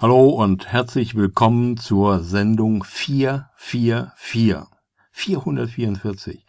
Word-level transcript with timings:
Hallo 0.00 0.28
und 0.28 0.68
herzlich 0.68 1.16
willkommen 1.16 1.76
zur 1.76 2.22
Sendung 2.22 2.84
444. 2.84 4.62
444. 5.10 6.44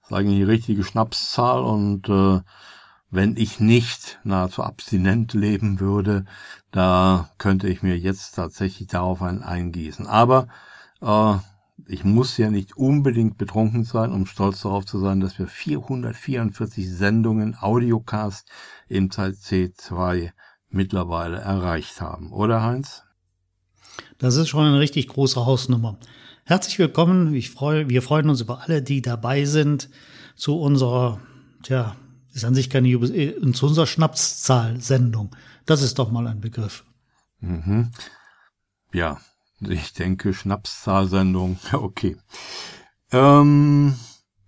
Das 0.00 0.10
ist 0.10 0.16
eigentlich 0.16 0.38
die 0.38 0.42
richtige 0.42 0.82
Schnapszahl 0.82 1.62
und 1.62 2.08
äh, 2.08 2.40
wenn 3.08 3.36
ich 3.36 3.60
nicht 3.60 4.18
nahezu 4.24 4.64
abstinent 4.64 5.32
leben 5.32 5.78
würde, 5.78 6.24
da 6.72 7.30
könnte 7.38 7.68
ich 7.68 7.84
mir 7.84 7.96
jetzt 7.96 8.34
tatsächlich 8.34 8.88
darauf 8.88 9.22
ein 9.22 9.44
eingießen. 9.44 10.08
Aber 10.08 10.48
äh, 11.00 11.36
ich 11.86 12.02
muss 12.02 12.36
ja 12.36 12.50
nicht 12.50 12.76
unbedingt 12.76 13.38
betrunken 13.38 13.84
sein, 13.84 14.10
um 14.10 14.26
stolz 14.26 14.62
darauf 14.62 14.84
zu 14.86 14.98
sein, 14.98 15.20
dass 15.20 15.38
wir 15.38 15.46
444 15.46 16.90
Sendungen 16.90 17.54
Audiocast 17.60 18.50
im 18.88 19.12
Zeit 19.12 19.34
C2 19.34 20.32
mittlerweile 20.70 21.38
erreicht 21.38 22.00
haben, 22.00 22.32
oder 22.32 22.62
Heinz? 22.62 23.04
Das 24.18 24.36
ist 24.36 24.48
schon 24.48 24.64
eine 24.64 24.80
richtig 24.80 25.08
große 25.08 25.44
Hausnummer. 25.44 25.98
Herzlich 26.44 26.78
willkommen. 26.78 27.34
Ich 27.34 27.50
freue, 27.50 27.88
wir 27.88 28.02
freuen 28.02 28.30
uns 28.30 28.40
über 28.40 28.62
alle, 28.62 28.82
die 28.82 29.02
dabei 29.02 29.44
sind 29.44 29.90
zu 30.34 30.58
unserer, 30.58 31.20
tja, 31.62 31.96
ist 32.32 32.44
an 32.44 32.54
sich 32.54 32.70
keine 32.70 32.88
Jubel, 32.88 33.14
äh, 33.14 33.52
zu 33.52 33.66
unserer 33.66 33.86
Schnapszahl-Sendung. 33.86 35.34
Das 35.66 35.82
ist 35.82 35.98
doch 35.98 36.10
mal 36.10 36.26
ein 36.26 36.40
Begriff. 36.40 36.84
Mhm. 37.40 37.90
Ja, 38.92 39.20
ich 39.60 39.92
denke 39.92 40.32
Schnapszahl-Sendung. 40.32 41.58
Okay. 41.72 42.16
Ähm, 43.10 43.94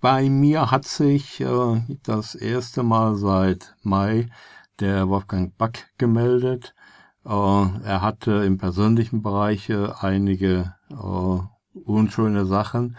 bei 0.00 0.28
mir 0.28 0.70
hat 0.70 0.86
sich 0.86 1.40
äh, 1.40 1.82
das 2.02 2.34
erste 2.34 2.82
Mal 2.82 3.16
seit 3.16 3.74
Mai 3.82 4.30
der 4.80 5.08
Wolfgang 5.08 5.56
Back 5.56 5.90
gemeldet. 5.98 6.74
Äh, 7.24 7.30
er 7.30 8.00
hatte 8.02 8.44
im 8.44 8.58
persönlichen 8.58 9.22
Bereich 9.22 9.68
äh, 9.68 9.88
einige 10.00 10.74
äh, 10.90 11.78
unschöne 11.84 12.46
Sachen 12.46 12.96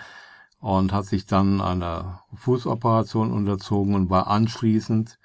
und 0.59 0.93
hat 0.93 1.05
sich 1.05 1.25
dann 1.25 1.59
einer 1.59 2.23
Fußoperation 2.35 3.31
unterzogen 3.31 3.95
und 3.95 4.09
war 4.09 4.27
anschließend 4.27 5.17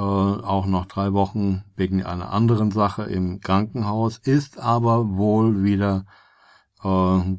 auch 0.00 0.66
noch 0.66 0.86
drei 0.86 1.12
Wochen 1.12 1.64
wegen 1.74 2.04
einer 2.04 2.30
anderen 2.30 2.70
Sache 2.70 3.02
im 3.02 3.40
Krankenhaus, 3.40 4.18
ist 4.18 4.60
aber 4.60 5.16
wohl 5.16 5.64
wieder 5.64 6.04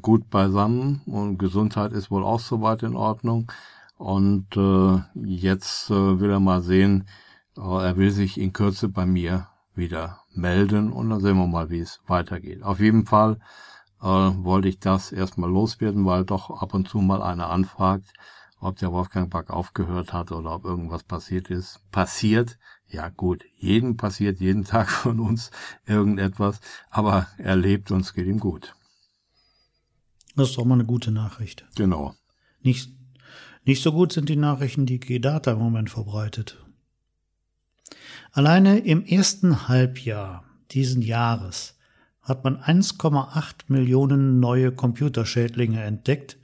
gut 0.02 0.28
beisammen 0.28 1.00
und 1.06 1.38
Gesundheit 1.38 1.92
ist 1.92 2.10
wohl 2.10 2.22
auch 2.22 2.40
soweit 2.40 2.82
in 2.82 2.96
Ordnung. 2.96 3.50
Und 3.96 4.54
äh, 4.58 4.98
jetzt 5.24 5.88
will 5.88 6.30
er 6.30 6.40
mal 6.40 6.60
sehen, 6.60 7.06
er 7.56 7.96
will 7.96 8.10
sich 8.10 8.38
in 8.38 8.52
Kürze 8.52 8.88
bei 8.88 9.06
mir 9.06 9.48
wieder 9.74 10.20
melden 10.34 10.92
und 10.92 11.10
dann 11.10 11.20
sehen 11.20 11.36
wir 11.36 11.46
mal, 11.46 11.70
wie 11.70 11.80
es 11.80 12.00
weitergeht. 12.06 12.62
Auf 12.62 12.80
jeden 12.80 13.06
Fall 13.06 13.38
äh, 14.00 14.06
wollte 14.06 14.68
ich 14.68 14.78
das 14.78 15.12
erstmal 15.12 15.50
loswerden, 15.50 16.04
weil 16.06 16.24
doch 16.24 16.50
ab 16.62 16.74
und 16.74 16.88
zu 16.88 16.98
mal 16.98 17.22
einer 17.22 17.50
anfragt, 17.50 18.12
ob 18.60 18.76
der 18.76 18.92
Wolfgang 18.92 19.30
Back 19.30 19.50
aufgehört 19.50 20.12
hat 20.12 20.32
oder 20.32 20.54
ob 20.54 20.64
irgendwas 20.64 21.02
passiert 21.02 21.50
ist. 21.50 21.80
Passiert, 21.90 22.58
ja 22.88 23.08
gut, 23.08 23.44
jedem 23.56 23.96
passiert 23.96 24.40
jeden 24.40 24.64
Tag 24.72 24.90
von 24.90 25.20
uns 25.20 25.50
irgendetwas, 25.86 26.60
aber 26.90 27.26
er 27.38 27.56
lebt 27.56 27.90
und 27.90 28.00
es 28.00 28.14
geht 28.14 28.26
ihm 28.26 28.40
gut. 28.40 28.74
Das 30.36 30.50
ist 30.50 30.58
doch 30.58 30.64
mal 30.64 30.74
eine 30.74 30.84
gute 30.84 31.10
Nachricht. 31.10 31.66
Genau. 31.74 32.14
Nicht, 32.62 32.92
nicht 33.64 33.82
so 33.82 33.92
gut 33.92 34.12
sind 34.12 34.28
die 34.28 34.36
Nachrichten, 34.36 34.86
die 34.86 35.00
G-Data 35.00 35.52
im 35.52 35.58
Moment 35.58 35.90
verbreitet. 35.90 36.58
Alleine 38.32 38.78
im 38.78 39.04
ersten 39.04 39.68
Halbjahr 39.68 40.44
diesen 40.70 41.02
Jahres 41.02 41.76
hat 42.22 42.44
man 42.44 42.58
1,8 42.58 43.64
Millionen 43.68 44.38
neue 44.38 44.70
Computerschädlinge 44.70 45.82
entdeckt. 45.82 46.38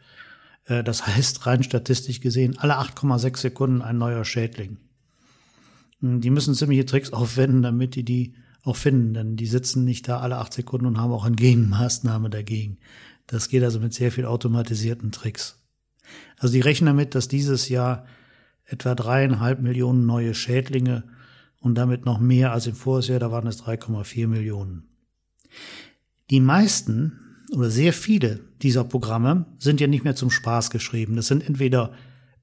Äh, 0.65 0.83
das 0.83 1.07
heißt, 1.07 1.47
rein 1.47 1.63
statistisch 1.63 2.21
gesehen, 2.21 2.59
alle 2.59 2.79
8,6 2.79 3.37
Sekunden 3.37 3.83
ein 3.83 3.99
neuer 3.99 4.25
Schädling. 4.25 4.79
Hm, 6.01 6.21
die 6.21 6.31
müssen 6.31 6.55
ziemliche 6.55 6.87
Tricks 6.87 7.13
aufwenden, 7.13 7.63
damit 7.63 7.95
die 7.95 8.05
die 8.05 8.35
auch 8.65 8.77
finden, 8.77 9.15
denn 9.15 9.37
die 9.37 9.47
sitzen 9.47 9.85
nicht 9.85 10.09
da 10.09 10.19
alle 10.19 10.39
acht 10.39 10.53
Sekunden 10.53 10.87
und 10.87 10.99
haben 10.99 11.13
auch 11.13 11.25
eine 11.25 11.37
Gegenmaßnahme 11.37 12.31
dagegen. 12.31 12.79
Das 13.29 13.49
geht 13.49 13.63
also 13.63 13.79
mit 13.79 13.95
sehr 13.95 14.11
viel 14.11 14.27
automatisierten 14.27 15.13
Tricks. 15.13 15.63
Also 16.39 16.53
die 16.55 16.61
rechnen 16.61 16.87
damit, 16.87 17.15
dass 17.15 17.29
dieses 17.29 17.69
Jahr 17.69 18.07
etwa 18.65 18.97
dreieinhalb 18.97 19.61
Millionen 19.61 20.05
neue 20.05 20.35
Schädlinge 20.35 21.05
und 21.67 21.75
damit 21.75 22.07
noch 22.07 22.21
mehr 22.21 22.53
als 22.53 22.69
im 22.69 22.77
Vorjahr, 22.77 23.19
da 23.19 23.33
waren 23.33 23.49
es 23.49 23.65
3,4 23.65 24.29
Millionen. 24.29 24.85
Die 26.31 26.39
meisten 26.39 27.45
oder 27.53 27.71
sehr 27.71 27.93
viele 27.93 28.41
dieser 28.63 28.85
Programme 28.85 29.47
sind 29.59 29.81
ja 29.81 29.89
nicht 29.89 30.05
mehr 30.05 30.15
zum 30.15 30.31
Spaß 30.31 30.71
geschrieben. 30.71 31.17
Das 31.17 31.27
sind 31.27 31.47
entweder 31.47 31.93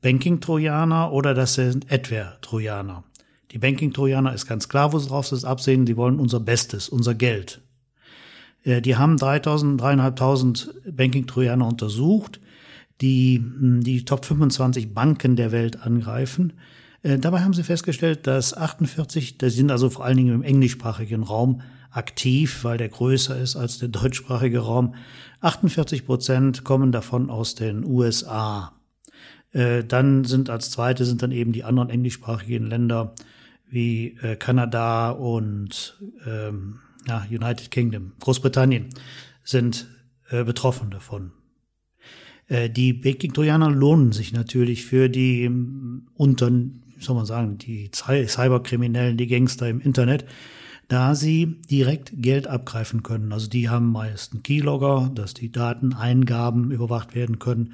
Banking-Trojaner 0.01 1.13
oder 1.13 1.33
das 1.33 1.53
sind 1.53 1.89
Adware-Trojaner. 1.89 3.05
Die 3.51 3.59
Banking-Trojaner 3.59 4.33
ist 4.33 4.45
ganz 4.45 4.67
klar, 4.67 4.91
wo 4.91 4.99
sie 4.99 5.07
drauf 5.07 5.31
ist, 5.31 5.45
absehen. 5.45 5.85
Die 5.85 5.95
wollen 5.95 6.19
unser 6.19 6.41
Bestes, 6.41 6.89
unser 6.89 7.15
Geld. 7.15 7.61
Äh, 8.63 8.81
die 8.81 8.97
haben 8.97 9.15
3000, 9.15 9.79
3500 9.79 10.95
Banking-Trojaner 10.97 11.65
untersucht, 11.65 12.41
die 12.99 13.37
hm, 13.37 13.83
die 13.83 14.03
Top 14.03 14.25
25 14.25 14.93
Banken 14.93 15.37
der 15.37 15.53
Welt 15.53 15.81
angreifen 15.81 16.51
äh, 17.03 17.19
dabei 17.19 17.41
haben 17.41 17.53
sie 17.53 17.63
festgestellt, 17.63 18.25
dass 18.27 18.55
48, 18.55 19.37
das 19.37 19.53
sind 19.53 19.71
also 19.71 19.89
vor 19.89 20.05
allen 20.05 20.17
Dingen 20.17 20.33
im 20.33 20.41
englischsprachigen 20.41 21.23
Raum 21.23 21.61
aktiv, 21.91 22.63
weil 22.63 22.77
der 22.77 22.89
größer 22.89 23.37
ist 23.37 23.55
als 23.55 23.77
der 23.77 23.89
deutschsprachige 23.89 24.59
Raum. 24.59 24.95
48 25.41 26.05
Prozent 26.05 26.63
kommen 26.63 26.91
davon 26.91 27.29
aus 27.29 27.55
den 27.55 27.85
USA. 27.85 28.73
Äh, 29.51 29.83
dann 29.83 30.23
sind 30.23 30.49
als 30.49 30.71
zweite 30.71 31.05
sind 31.05 31.21
dann 31.21 31.31
eben 31.31 31.51
die 31.51 31.65
anderen 31.65 31.89
englischsprachigen 31.89 32.67
Länder 32.67 33.13
wie 33.69 34.17
äh, 34.21 34.35
Kanada 34.37 35.11
und 35.11 35.99
ähm, 36.25 36.79
United 37.29 37.69
Kingdom, 37.69 38.13
Großbritannien 38.21 38.87
sind 39.43 39.87
betroffen 40.29 40.89
davon. 40.89 41.33
Die 42.49 42.93
Baking-Trojaner 42.93 43.69
lohnen 43.69 44.13
sich 44.13 44.31
natürlich 44.31 44.85
für 44.85 45.09
die 45.09 45.43
ähm, 45.43 46.07
Unternehmen, 46.15 46.82
soll 47.03 47.15
man 47.15 47.25
sagen, 47.25 47.57
die 47.57 47.91
Cyberkriminellen, 47.93 49.17
die 49.17 49.27
Gangster 49.27 49.69
im 49.69 49.79
Internet, 49.81 50.25
da 50.87 51.15
sie 51.15 51.61
direkt 51.69 52.11
Geld 52.15 52.47
abgreifen 52.47 53.03
können. 53.03 53.31
Also 53.31 53.47
die 53.47 53.69
haben 53.69 53.91
meist 53.91 54.33
einen 54.33 54.43
Keylogger, 54.43 55.11
dass 55.13 55.33
die 55.33 55.51
Dateneingaben 55.51 56.71
überwacht 56.71 57.15
werden 57.15 57.39
können 57.39 57.73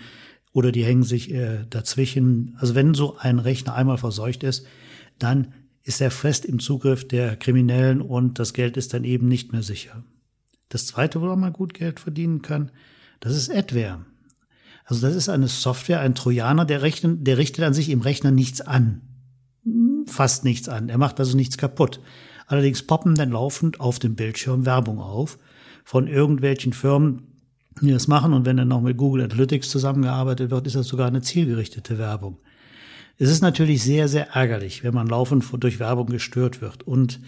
oder 0.53 0.71
die 0.71 0.85
hängen 0.85 1.03
sich 1.03 1.31
äh, 1.33 1.65
dazwischen. 1.69 2.55
Also 2.59 2.75
wenn 2.75 2.93
so 2.93 3.17
ein 3.17 3.39
Rechner 3.39 3.73
einmal 3.75 3.97
verseucht 3.97 4.43
ist, 4.43 4.65
dann 5.17 5.53
ist 5.83 6.01
er 6.01 6.11
fest 6.11 6.45
im 6.45 6.59
Zugriff 6.59 7.07
der 7.07 7.35
Kriminellen 7.35 8.01
und 8.01 8.39
das 8.39 8.53
Geld 8.53 8.77
ist 8.77 8.93
dann 8.93 9.03
eben 9.03 9.27
nicht 9.27 9.51
mehr 9.51 9.63
sicher. 9.63 10.03
Das 10.69 10.85
zweite, 10.85 11.19
wo 11.21 11.35
man 11.35 11.51
gut 11.51 11.73
Geld 11.73 11.99
verdienen 11.99 12.41
kann, 12.41 12.71
das 13.19 13.35
ist 13.35 13.51
Adware. 13.51 14.05
Also 14.85 15.05
das 15.05 15.15
ist 15.15 15.29
eine 15.29 15.47
Software, 15.47 15.99
ein 15.99 16.15
Trojaner, 16.15 16.65
der, 16.65 16.81
rechnen, 16.83 17.23
der 17.23 17.37
richtet 17.37 17.65
an 17.65 17.73
sich 17.73 17.89
im 17.89 18.01
Rechner 18.01 18.31
nichts 18.31 18.61
an 18.61 19.08
fast 20.09 20.43
nichts 20.43 20.69
an. 20.69 20.89
Er 20.89 20.97
macht 20.97 21.19
also 21.19 21.35
nichts 21.35 21.57
kaputt. 21.57 21.99
Allerdings 22.47 22.83
poppen 22.83 23.15
dann 23.15 23.31
laufend 23.31 23.79
auf 23.79 23.99
dem 23.99 24.15
Bildschirm 24.15 24.65
Werbung 24.65 24.99
auf 24.99 25.37
von 25.85 26.07
irgendwelchen 26.07 26.73
Firmen, 26.73 27.23
die 27.81 27.91
das 27.91 28.07
machen. 28.07 28.33
Und 28.33 28.45
wenn 28.45 28.57
dann 28.57 28.67
noch 28.67 28.81
mit 28.81 28.97
Google 28.97 29.23
Analytics 29.23 29.69
zusammengearbeitet 29.69 30.51
wird, 30.51 30.67
ist 30.67 30.75
das 30.75 30.87
sogar 30.87 31.07
eine 31.07 31.21
zielgerichtete 31.21 31.97
Werbung. 31.97 32.37
Es 33.17 33.29
ist 33.29 33.41
natürlich 33.41 33.83
sehr, 33.83 34.07
sehr 34.07 34.29
ärgerlich, 34.29 34.83
wenn 34.83 34.93
man 34.93 35.07
laufend 35.07 35.45
durch 35.59 35.79
Werbung 35.79 36.07
gestört 36.07 36.61
wird. 36.61 36.83
Und 36.83 37.19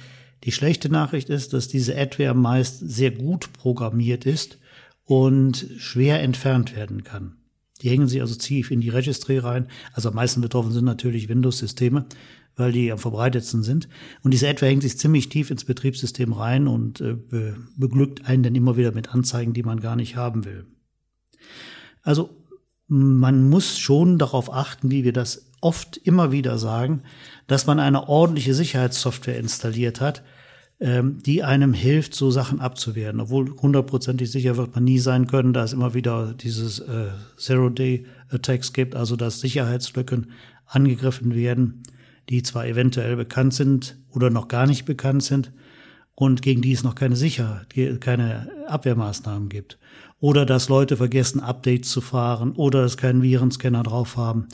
die 0.44 0.51
schlechte 0.51 0.89
Nachricht 0.89 1.29
ist, 1.29 1.53
dass 1.53 1.67
diese 1.67 1.97
Adware 1.97 2.33
meist 2.33 2.79
sehr 2.79 3.11
gut 3.11 3.53
programmiert 3.53 4.25
ist 4.25 4.57
und 5.05 5.67
schwer 5.77 6.21
entfernt 6.21 6.75
werden 6.75 7.03
kann. 7.03 7.35
Die 7.81 7.89
hängen 7.89 8.07
sich 8.07 8.21
also 8.21 8.35
tief 8.35 8.71
in 8.71 8.81
die 8.81 8.89
Registry 8.89 9.38
rein. 9.38 9.67
Also 9.94 10.09
am 10.09 10.15
meisten 10.15 10.41
betroffen 10.41 10.71
sind 10.71 10.85
natürlich 10.85 11.29
Windows-Systeme 11.29 12.05
weil 12.61 12.71
die 12.71 12.91
am 12.91 12.99
verbreitetsten 12.99 13.63
sind. 13.63 13.89
Und 14.21 14.31
diese 14.31 14.47
Adware 14.47 14.69
hängt 14.69 14.83
sich 14.83 14.97
ziemlich 14.97 15.29
tief 15.29 15.49
ins 15.49 15.65
Betriebssystem 15.65 16.31
rein 16.31 16.67
und 16.67 17.01
äh, 17.01 17.15
be 17.15 17.57
beglückt 17.75 18.25
einen 18.25 18.43
dann 18.43 18.55
immer 18.55 18.77
wieder 18.77 18.91
mit 18.91 19.13
Anzeigen, 19.13 19.53
die 19.53 19.63
man 19.63 19.79
gar 19.79 19.95
nicht 19.95 20.15
haben 20.15 20.45
will. 20.45 20.65
Also 22.03 22.29
man 22.87 23.49
muss 23.49 23.79
schon 23.79 24.19
darauf 24.19 24.53
achten, 24.53 24.91
wie 24.91 25.03
wir 25.03 25.13
das 25.13 25.47
oft 25.59 25.97
immer 25.97 26.31
wieder 26.31 26.57
sagen, 26.59 27.01
dass 27.47 27.65
man 27.65 27.79
eine 27.79 28.07
ordentliche 28.07 28.53
Sicherheitssoftware 28.53 29.39
installiert 29.39 30.01
hat, 30.01 30.23
ähm, 30.79 31.21
die 31.23 31.43
einem 31.43 31.73
hilft, 31.73 32.13
so 32.13 32.29
Sachen 32.29 32.59
abzuwehren. 32.59 33.19
Obwohl 33.19 33.49
hundertprozentig 33.49 34.29
sicher 34.29 34.57
wird 34.57 34.75
man 34.75 34.83
nie 34.83 34.99
sein 34.99 35.25
können, 35.25 35.53
da 35.53 35.63
es 35.63 35.73
immer 35.73 35.93
wieder 35.95 36.33
dieses 36.33 36.79
äh, 36.79 37.07
Zero-Day-Attacks 37.37 38.73
gibt, 38.73 38.95
also 38.95 39.15
dass 39.15 39.39
Sicherheitslücken 39.39 40.31
angegriffen 40.67 41.33
werden 41.33 41.83
die 42.31 42.43
zwar 42.43 42.65
eventuell 42.65 43.17
bekannt 43.17 43.53
sind 43.53 43.97
oder 44.09 44.29
noch 44.29 44.47
gar 44.47 44.65
nicht 44.65 44.85
bekannt 44.85 45.21
sind. 45.21 45.51
und 46.13 46.41
gegen 46.41 46.61
die 46.61 46.73
es 46.73 46.83
noch 46.83 46.93
keine 46.93 47.15
Sicherheit, 47.15 47.73
keine 47.99 48.51
Abwehrmaßnahmen 48.67 49.49
gibt. 49.49 49.79
Oder 50.19 50.45
dass 50.45 50.69
Leute 50.69 50.97
vergessen, 50.97 51.39
Updates 51.39 51.89
zu 51.89 51.99
fahren 51.99 52.51
oder 52.51 52.83
es 52.83 52.97
keinen 52.97 53.23
Virenscanner 53.23 53.81
drauf 53.81 54.17
haben. 54.17 54.47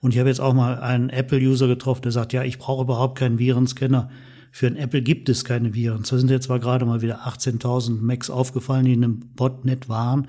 Und 0.00 0.14
ich 0.14 0.18
habe 0.18 0.30
jetzt 0.30 0.40
auch 0.40 0.54
mal 0.54 0.78
einen 0.80 1.10
Apple-User 1.10 1.66
getroffen, 1.66 2.02
der 2.02 2.12
sagt, 2.12 2.32
ja, 2.32 2.42
ich 2.42 2.58
brauche 2.58 2.84
überhaupt 2.84 3.18
keinen 3.18 3.38
Virenscanner. 3.38 4.08
Für 4.50 4.66
ein 4.66 4.76
Apple 4.76 5.02
gibt 5.02 5.28
es 5.28 5.44
keine 5.44 5.74
Viren. 5.74 6.04
Da 6.08 6.16
sind 6.16 6.30
jetzt 6.30 6.46
zwar 6.46 6.58
gerade 6.58 6.86
mal 6.86 7.02
wieder 7.02 7.26
18.000 7.26 8.00
Macs 8.00 8.30
aufgefallen, 8.30 8.86
die 8.86 8.94
in 8.94 9.04
einem 9.04 9.20
Botnet 9.34 9.88
waren, 9.90 10.26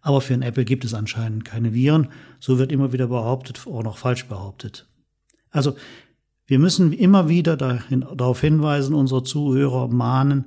aber 0.00 0.20
für 0.20 0.34
ein 0.34 0.42
Apple 0.42 0.64
gibt 0.64 0.84
es 0.84 0.92
anscheinend 0.92 1.44
keine 1.44 1.72
Viren. 1.72 2.08
So 2.40 2.58
wird 2.58 2.72
immer 2.72 2.92
wieder 2.92 3.06
behauptet, 3.06 3.64
auch 3.66 3.84
noch 3.84 3.96
falsch 3.96 4.26
behauptet. 4.26 4.88
Also 5.52 5.76
wir 6.46 6.58
müssen 6.58 6.92
immer 6.92 7.28
wieder 7.28 7.56
darauf 7.56 8.40
hinweisen, 8.40 8.94
unsere 8.94 9.22
Zuhörer 9.22 9.88
mahnen, 9.88 10.46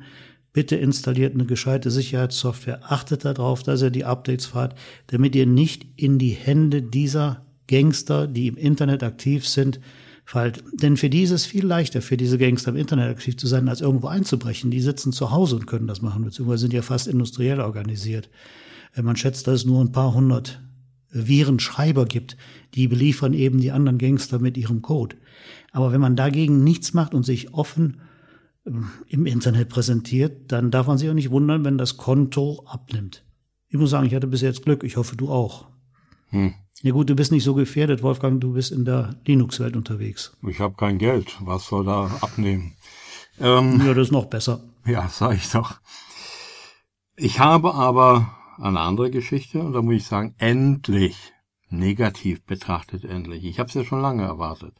bitte 0.53 0.75
installiert 0.75 1.33
eine 1.33 1.45
gescheite 1.45 1.91
Sicherheitssoftware, 1.91 2.79
achtet 2.91 3.25
darauf, 3.25 3.63
dass 3.63 3.81
ihr 3.81 3.89
die 3.89 4.05
Updates 4.05 4.45
fahrt, 4.45 4.75
damit 5.07 5.35
ihr 5.35 5.45
nicht 5.45 5.85
in 5.95 6.17
die 6.17 6.29
Hände 6.29 6.81
dieser 6.81 7.45
Gangster, 7.67 8.27
die 8.27 8.47
im 8.47 8.55
Internet 8.55 9.03
aktiv 9.03 9.47
sind, 9.47 9.79
fallt. 10.23 10.63
Denn 10.73 10.97
für 10.97 11.09
die 11.09 11.23
ist 11.23 11.31
es 11.31 11.45
viel 11.45 11.65
leichter, 11.65 12.01
für 12.01 12.17
diese 12.17 12.37
Gangster 12.37 12.71
im 12.71 12.77
Internet 12.77 13.09
aktiv 13.09 13.37
zu 13.37 13.47
sein, 13.47 13.67
als 13.67 13.81
irgendwo 13.81 14.07
einzubrechen. 14.07 14.71
Die 14.71 14.81
sitzen 14.81 15.11
zu 15.11 15.31
Hause 15.31 15.57
und 15.57 15.67
können 15.67 15.87
das 15.87 16.01
machen, 16.01 16.23
beziehungsweise 16.23 16.61
sind 16.61 16.73
ja 16.73 16.81
fast 16.81 17.07
industriell 17.07 17.59
organisiert. 17.59 18.29
Man 19.01 19.15
schätzt, 19.15 19.47
dass 19.47 19.55
es 19.55 19.65
nur 19.65 19.81
ein 19.81 19.91
paar 19.91 20.13
hundert 20.13 20.61
Virenschreiber 21.15 22.05
gibt, 22.05 22.37
die 22.73 22.87
beliefern 22.87 23.33
eben 23.33 23.59
die 23.59 23.71
anderen 23.71 23.97
Gangster 23.97 24.39
mit 24.39 24.57
ihrem 24.57 24.81
Code. 24.81 25.15
Aber 25.71 25.91
wenn 25.91 26.01
man 26.01 26.15
dagegen 26.15 26.63
nichts 26.63 26.93
macht 26.93 27.13
und 27.13 27.23
sich 27.23 27.53
offen 27.53 28.01
ähm, 28.65 28.89
im 29.07 29.25
Internet 29.25 29.69
präsentiert, 29.69 30.51
dann 30.51 30.71
darf 30.71 30.87
man 30.87 30.97
sich 30.97 31.09
auch 31.09 31.13
nicht 31.13 31.31
wundern, 31.31 31.63
wenn 31.63 31.77
das 31.77 31.97
Konto 31.97 32.63
abnimmt. 32.65 33.23
Ich 33.69 33.79
muss 33.79 33.89
sagen, 33.89 34.07
ich 34.07 34.15
hatte 34.15 34.27
bis 34.27 34.41
jetzt 34.41 34.63
Glück. 34.63 34.83
Ich 34.83 34.97
hoffe, 34.97 35.15
du 35.15 35.29
auch. 35.29 35.67
Hm. 36.29 36.53
Ja 36.81 36.91
gut, 36.91 37.09
du 37.09 37.15
bist 37.15 37.31
nicht 37.31 37.43
so 37.43 37.55
gefährdet, 37.55 38.03
Wolfgang. 38.03 38.39
Du 38.39 38.53
bist 38.53 38.71
in 38.71 38.85
der 38.85 39.15
Linux-Welt 39.25 39.75
unterwegs. 39.75 40.37
Ich 40.47 40.59
habe 40.59 40.75
kein 40.75 40.97
Geld. 40.97 41.37
Was 41.41 41.67
soll 41.67 41.85
da 41.85 42.11
abnehmen? 42.21 42.73
Ähm, 43.39 43.81
ja, 43.85 43.93
das 43.93 44.07
ist 44.07 44.11
noch 44.11 44.25
besser. 44.25 44.63
Ja, 44.85 45.09
sag 45.09 45.35
ich 45.35 45.49
doch. 45.49 45.75
Ich 47.15 47.39
habe 47.39 47.73
aber 47.73 48.35
eine 48.57 48.79
andere 48.79 49.11
Geschichte 49.11 49.61
und 49.61 49.73
da 49.73 49.81
muss 49.81 49.95
ich 49.95 50.05
sagen, 50.05 50.35
endlich, 50.37 51.33
negativ 51.69 52.43
betrachtet 52.45 53.03
endlich. 53.03 53.43
Ich 53.45 53.59
habe 53.59 53.67
es 53.67 53.75
ja 53.75 53.83
schon 53.83 54.01
lange 54.01 54.23
erwartet. 54.23 54.75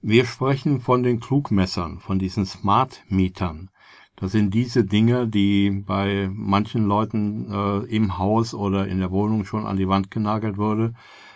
Wir 0.00 0.24
sprechen 0.24 0.80
von 0.80 1.02
den 1.02 1.20
Klugmessern, 1.20 1.98
von 1.98 2.18
diesen 2.18 2.46
Smart 2.46 3.02
Mietern. 3.08 3.70
Das 4.14 4.32
sind 4.32 4.52
diese 4.52 4.84
Dinge, 4.84 5.28
die 5.28 5.70
bei 5.70 6.28
manchen 6.32 6.86
Leuten 6.86 7.50
äh, 7.52 7.78
im 7.86 8.18
Haus 8.18 8.52
oder 8.52 8.88
in 8.88 8.98
der 8.98 9.10
Wohnung 9.10 9.44
schon 9.44 9.66
an 9.66 9.76
die 9.76 9.88
Wand 9.88 10.10
genagelt 10.10 10.56
wurde 10.56 10.94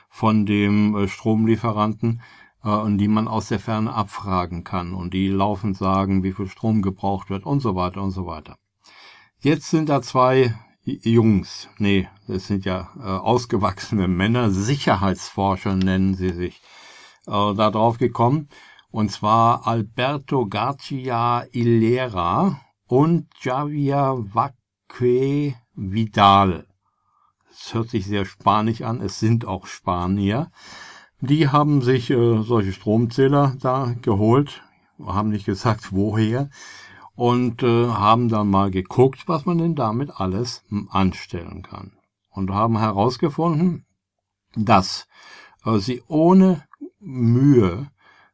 von 0.09 0.47
dem 0.47 0.95
äh, 0.97 1.09
Stromlieferanten 1.09 2.23
äh, 2.65 2.69
und 2.69 2.99
die 2.99 3.09
man 3.09 3.29
aus 3.29 3.49
der 3.49 3.61
Ferne 3.61 3.95
abfragen 3.95 4.63
kann 4.63 4.95
und 4.95 5.15
die 5.15 5.29
laufend 5.29 5.77
sagen, 5.77 6.23
wie 6.23 6.33
viel 6.33 6.49
Strom 6.49 6.83
gebraucht 6.83 7.31
wird 7.31 7.45
und 7.45 7.61
so 7.61 7.75
weiter 7.75 8.03
und 8.03 8.11
so 8.11 8.27
weiter. 8.27 8.57
Jetzt 9.41 9.71
sind 9.71 9.89
da 9.89 10.03
zwei 10.03 10.55
Jungs, 10.85 11.69
nee, 11.79 12.09
das 12.27 12.49
sind 12.49 12.65
ja 12.65 12.91
äh, 12.99 13.03
ausgewachsene 13.03 14.09
Männer, 14.09 14.51
Sicherheitsforscher 14.51 15.77
nennen 15.77 16.15
sie 16.15 16.31
sich, 16.31 16.61
äh, 17.29 17.55
da 17.55 17.71
drauf 17.71 17.99
gekommen. 17.99 18.49
Und 18.91 19.13
zwar 19.13 19.67
Alberto 19.67 20.47
Garcia 20.47 21.45
Ilera 21.53 22.61
und 22.89 23.29
Javier 23.41 24.25
Vaque 24.33 25.55
Vidal. 25.75 26.67
Das 27.49 27.75
hört 27.75 27.91
sich 27.91 28.05
sehr 28.07 28.25
spanisch 28.25 28.83
an, 28.83 29.01
es 29.01 29.21
sind 29.21 29.45
auch 29.45 29.67
Spanier. 29.67 30.51
Die 31.21 31.49
haben 31.49 31.83
sich 31.83 32.11
äh, 32.11 32.43
solche 32.43 32.73
Stromzähler 32.73 33.55
da 33.61 33.95
geholt, 34.03 34.63
haben 34.99 35.29
nicht 35.29 35.47
gesagt 35.47 35.93
woher, 35.93 36.51
und 37.15 37.63
äh, 37.63 37.89
haben 37.89 38.29
dann 38.29 38.49
mal 38.49 38.71
geguckt, 38.71 39.29
was 39.29 39.45
man 39.45 39.59
denn 39.59 39.75
damit 39.75 40.11
alles 40.21 40.65
anstellen 40.89 41.63
kann. 41.63 41.93
Und 42.31 42.51
haben 42.51 42.79
herausgefunden, 42.79 43.85
dass 44.55 45.07
äh, 45.65 45.79
sie 45.79 46.03
ohne 46.09 46.65
Mühe 47.01 47.91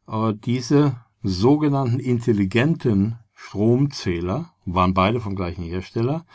äh, 0.06 0.34
diese 0.34 0.96
sogenannten 1.22 1.98
intelligenten 1.98 3.18
Stromzähler, 3.34 4.52
waren 4.64 4.94
beide 4.94 5.20
vom 5.20 5.34
gleichen 5.34 5.64
Hersteller, 5.64 6.26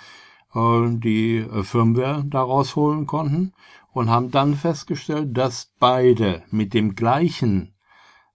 äh, 0.54 0.90
die 0.90 1.38
äh, 1.38 1.64
Firmware 1.64 2.24
daraus 2.26 2.76
holen 2.76 3.06
konnten 3.06 3.54
und 3.92 4.10
haben 4.10 4.32
dann 4.32 4.56
festgestellt, 4.56 5.38
dass 5.38 5.74
beide 5.80 6.44
mit 6.52 6.74
dem 6.74 6.96
gleichen 6.96 7.76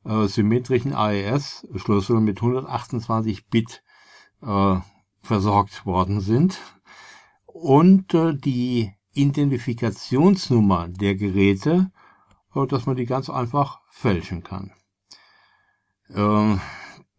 äh, 0.05 0.27
symmetrischen 0.27 0.95
AES-Schlüssel 0.95 2.21
mit 2.21 2.39
128 2.39 3.49
Bit 3.49 3.83
äh, 4.43 4.77
versorgt 5.21 5.87
worden 5.87 6.21
sind 6.21 6.59
und 7.47 8.15
äh, 8.15 8.35
die 8.35 8.93
Identifikationsnummer 9.13 10.89
der 10.89 11.17
Geräte, 11.17 11.91
äh, 12.55 12.67
dass 12.67 12.87
man 12.87 12.97
die 12.97 13.07
ganz 13.07 13.29
einfach 13.29 13.81
fälschen 13.91 14.43
kann. 14.43 14.73
Äh, 16.09 16.57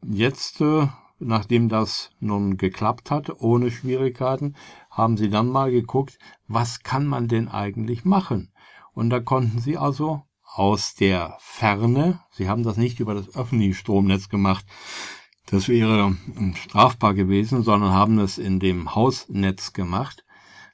jetzt, 0.03 0.61
äh, 0.61 0.87
nachdem 1.19 1.69
das 1.69 2.11
nun 2.19 2.57
geklappt 2.57 3.11
hat, 3.11 3.29
ohne 3.41 3.71
Schwierigkeiten, 3.71 4.55
haben 4.89 5.17
sie 5.17 5.29
dann 5.29 5.49
mal 5.49 5.71
geguckt, 5.71 6.17
was 6.47 6.81
kann 6.81 7.05
man 7.05 7.27
denn 7.27 7.47
eigentlich 7.49 8.05
machen? 8.05 8.53
Und 8.93 9.09
da 9.09 9.19
konnten 9.19 9.59
sie 9.59 9.77
also 9.77 10.23
aus 10.43 10.95
der 10.95 11.37
Ferne, 11.39 12.21
sie 12.31 12.49
haben 12.49 12.63
das 12.63 12.77
nicht 12.77 12.99
über 12.99 13.13
das 13.13 13.35
öffentliche 13.35 13.75
Stromnetz 13.75 14.29
gemacht, 14.29 14.65
das 15.51 15.67
wäre 15.67 16.15
ähm, 16.37 16.55
strafbar 16.55 17.13
gewesen, 17.13 17.63
sondern 17.63 17.91
haben 17.91 18.19
es 18.19 18.37
in 18.37 18.59
dem 18.59 18.93
Hausnetz 18.95 19.73
gemacht, 19.73 20.23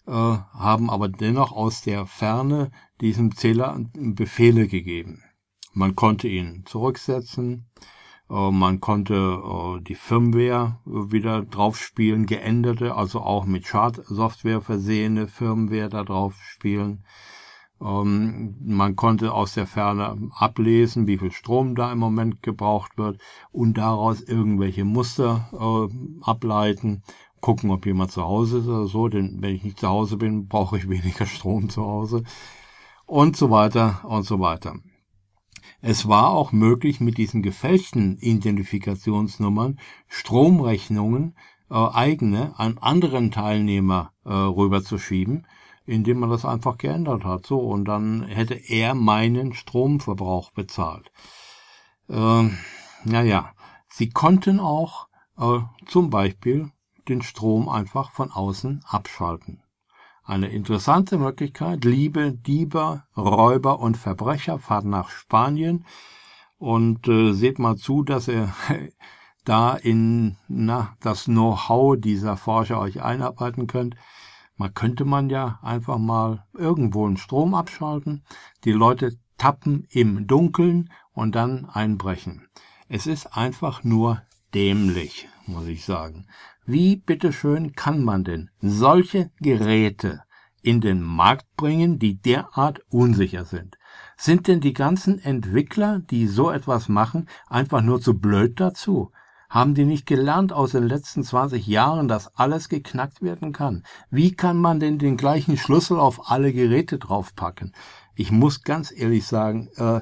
äh, 0.07 0.11
haben 0.11 0.89
aber 0.89 1.07
dennoch 1.07 1.51
aus 1.51 1.81
der 1.81 2.05
Ferne 2.05 2.71
diesem 3.01 3.35
Zähler 3.35 3.79
Befehle 3.93 4.67
gegeben. 4.67 5.23
Man 5.73 5.95
konnte 5.95 6.27
ihn 6.27 6.63
zurücksetzen, 6.65 7.67
äh, 8.29 8.51
man 8.51 8.79
konnte 8.79 9.15
äh, 9.15 9.81
die 9.81 9.95
Firmware 9.95 10.79
wieder 10.85 11.41
draufspielen, 11.41 12.25
geänderte, 12.25 12.95
also 12.95 13.21
auch 13.21 13.45
mit 13.45 13.65
Schadsoftware 13.67 14.61
versehene 14.61 15.27
Firmware 15.27 15.89
da 15.89 16.03
drauf 16.03 16.35
spielen. 16.41 17.05
Ähm, 17.81 18.55
man 18.61 18.95
konnte 18.95 19.33
aus 19.33 19.53
der 19.53 19.67
Ferne 19.67 20.29
ablesen, 20.31 21.07
wie 21.07 21.17
viel 21.17 21.31
Strom 21.31 21.75
da 21.75 21.91
im 21.91 21.99
Moment 21.99 22.41
gebraucht 22.41 22.97
wird 22.97 23.19
und 23.51 23.77
daraus 23.77 24.21
irgendwelche 24.21 24.85
Muster 24.85 25.49
äh, 25.53 26.23
ableiten, 26.23 27.03
gucken, 27.41 27.69
ob 27.71 27.85
jemand 27.85 28.11
zu 28.11 28.23
Hause 28.23 28.59
ist 28.59 28.67
oder 28.67 28.87
so, 28.87 29.07
denn 29.07 29.37
wenn 29.41 29.55
ich 29.55 29.63
nicht 29.63 29.79
zu 29.79 29.87
Hause 29.87 30.17
bin, 30.17 30.47
brauche 30.47 30.77
ich 30.77 30.89
weniger 30.89 31.25
Strom 31.27 31.69
zu 31.69 31.83
Hause. 31.83 32.23
Und 33.05 33.37
so 33.37 33.51
weiter 33.51 34.03
und 34.05 34.23
so 34.23 34.39
weiter. 34.39 34.77
Es 35.81 36.07
war 36.07 36.29
auch 36.29 36.51
möglich, 36.51 36.99
mit 36.99 37.19
diesen 37.19 37.43
gefälschten 37.43 38.17
Identifikationsnummern 38.17 39.79
Stromrechnungen 40.07 41.35
äh, 41.69 41.75
eigene 41.75 42.57
an 42.57 42.79
anderen 42.79 43.29
Teilnehmer 43.29 44.11
äh, 44.23 44.33
rüberzuschieben 44.33 45.45
indem 45.85 46.19
man 46.19 46.29
das 46.29 46.45
einfach 46.45 46.77
geändert 46.77 47.23
hat. 47.23 47.45
So, 47.45 47.59
und 47.59 47.85
dann 47.85 48.23
hätte 48.23 48.55
er 48.55 48.95
meinen 48.95 49.53
Stromverbrauch 49.53 50.51
bezahlt. 50.51 51.11
Ähm, 52.09 52.57
naja, 53.03 53.51
sie 53.89 54.09
konnten 54.09 54.59
auch 54.59 55.07
äh, 55.37 55.59
zum 55.87 56.09
Beispiel 56.09 56.71
den 57.07 57.21
Strom 57.21 57.69
einfach 57.69 58.11
von 58.11 58.31
außen 58.31 58.83
abschalten. 58.87 59.61
Eine 60.23 60.47
interessante 60.47 61.19
Möglichkeit. 61.19 61.85
Liebe 61.85 62.31
Diebe, 62.31 63.03
Räuber 63.15 63.79
und 63.79 63.95
Verbrecher, 63.95 64.57
fahrt 64.57 64.85
nach 64.85 65.09
Spanien 65.09 65.85
und 66.57 67.07
äh, 67.07 67.33
seht 67.33 67.59
mal 67.59 67.75
zu, 67.75 68.03
dass 68.03 68.27
ihr 68.27 68.51
da 69.45 69.75
in 69.75 70.37
na, 70.47 70.95
das 70.99 71.25
Know-how 71.25 71.95
dieser 71.97 72.37
Forscher 72.37 72.79
euch 72.79 73.03
einarbeiten 73.03 73.67
könnt. 73.67 73.95
Man 74.57 74.73
könnte 74.73 75.03
man 75.03 75.29
ja 75.29 75.59
einfach 75.61 75.97
mal 75.97 76.45
irgendwo 76.53 77.05
einen 77.05 77.17
Strom 77.17 77.53
abschalten, 77.53 78.23
die 78.63 78.71
Leute 78.71 79.17
tappen 79.37 79.85
im 79.89 80.27
Dunkeln 80.27 80.89
und 81.13 81.35
dann 81.35 81.65
einbrechen. 81.65 82.47
Es 82.87 83.05
ist 83.07 83.35
einfach 83.35 83.83
nur 83.83 84.21
dämlich, 84.53 85.27
muss 85.45 85.67
ich 85.67 85.83
sagen. 85.83 86.27
Wie 86.65 86.95
bitteschön 86.95 87.73
kann 87.73 88.03
man 88.03 88.23
denn 88.23 88.49
solche 88.61 89.29
Geräte 89.39 90.23
in 90.61 90.81
den 90.81 91.01
Markt 91.01 91.45
bringen, 91.57 91.99
die 91.99 92.15
derart 92.15 92.79
unsicher 92.89 93.45
sind? 93.45 93.77
Sind 94.17 94.47
denn 94.47 94.61
die 94.61 94.73
ganzen 94.73 95.19
Entwickler, 95.19 95.99
die 95.99 96.27
so 96.27 96.49
etwas 96.49 96.89
machen, 96.89 97.27
einfach 97.47 97.81
nur 97.81 98.01
zu 98.01 98.17
blöd 98.17 98.59
dazu? 98.59 99.11
Haben 99.55 99.73
die 99.73 99.85
nicht 99.85 100.05
gelernt 100.05 100.51
aus 100.51 100.73
den 100.73 100.83
letzten 100.83 101.23
20 101.23 101.65
Jahren, 101.65 102.09
dass 102.09 102.35
alles 102.35 102.67
geknackt 102.67 103.21
werden 103.21 103.53
kann? 103.53 103.83
Wie 104.09 104.33
kann 104.33 104.57
man 104.57 104.81
denn 104.81 104.99
den 104.99 105.15
gleichen 105.15 105.55
Schlüssel 105.55 105.97
auf 105.97 106.29
alle 106.29 106.51
Geräte 106.51 106.97
draufpacken? 106.97 107.73
Ich 108.15 108.33
muss 108.33 108.63
ganz 108.63 108.91
ehrlich 108.91 109.25
sagen, 109.25 109.69
äh, 109.77 110.01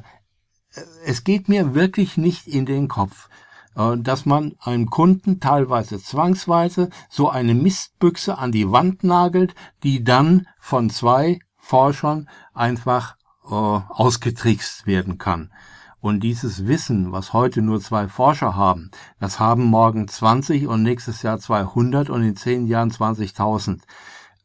es 1.06 1.24
geht 1.24 1.50
mir 1.50 1.76
wirklich 1.76 2.18
nicht 2.18 2.48
in 2.48 2.66
den 2.66 2.88
Kopf, 2.88 3.30
äh, 3.76 3.96
dass 3.96 4.26
man 4.26 4.56
einem 4.60 4.90
Kunden 4.90 5.40
teilweise 5.40 6.02
zwangsweise 6.02 6.90
so 7.08 7.30
eine 7.30 7.54
Mistbüchse 7.54 8.40
an 8.40 8.52
die 8.52 8.72
Wand 8.72 9.04
nagelt, 9.04 9.54
die 9.84 10.04
dann 10.04 10.48
von 10.58 10.90
zwei 10.90 11.38
Forschern 11.58 12.28
einfach 12.56 13.18
äh, 13.46 13.50
ausgetrickst 13.50 14.88
werden 14.88 15.20
kann. 15.20 15.52
Und 16.04 16.20
dieses 16.20 16.68
Wissen, 16.68 17.14
was 17.14 17.32
heute 17.32 17.62
nur 17.62 17.80
zwei 17.80 18.10
Forscher 18.10 18.58
haben, 18.58 18.92
das 19.22 19.40
haben 19.40 19.64
morgen 19.64 20.10
20 20.10 20.68
und 20.68 20.84
nächstes 20.84 21.22
Jahr 21.22 21.40
200 21.40 22.10
und 22.10 22.24
in 22.24 22.36
zehn 22.36 22.68
Jahren 22.68 22.92
20.000. 22.92 23.80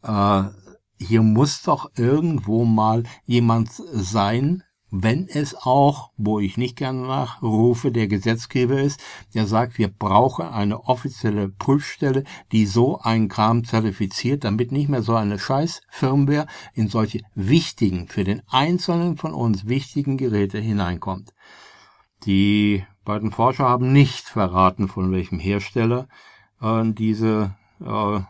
Äh, 0.04 0.50
hier 1.04 1.22
muss 1.22 1.62
doch 1.62 1.90
irgendwo 1.96 2.64
mal 2.64 3.02
jemand 3.24 3.70
sein, 3.72 4.62
wenn 4.92 5.26
es 5.26 5.56
auch, 5.56 6.12
wo 6.16 6.38
ich 6.38 6.58
nicht 6.58 6.76
gerne 6.76 7.00
nachrufe, 7.00 7.90
der 7.90 8.06
Gesetzgeber 8.06 8.80
ist, 8.80 9.00
der 9.34 9.48
sagt, 9.48 9.78
wir 9.78 9.88
brauchen 9.88 10.46
eine 10.46 10.84
offizielle 10.84 11.48
Prüfstelle, 11.48 12.22
die 12.52 12.66
so 12.66 13.00
einen 13.00 13.28
Kram 13.28 13.64
zertifiziert, 13.64 14.44
damit 14.44 14.70
nicht 14.70 14.88
mehr 14.88 15.02
so 15.02 15.16
eine 15.16 15.40
scheiß 15.40 15.82
Firmware 15.90 16.46
in 16.72 16.86
solche 16.86 17.22
wichtigen, 17.34 18.06
für 18.06 18.22
den 18.22 18.42
Einzelnen 18.46 19.16
von 19.16 19.34
uns 19.34 19.66
wichtigen 19.66 20.16
Geräte 20.18 20.60
hineinkommt. 20.60 21.32
Die 22.24 22.84
beiden 23.04 23.30
Forscher 23.30 23.68
haben 23.68 23.92
nicht 23.92 24.28
verraten, 24.28 24.88
von 24.88 25.12
welchem 25.12 25.38
Hersteller 25.38 26.08
äh, 26.60 26.84
diese 26.92 27.54
äh, 27.80 28.20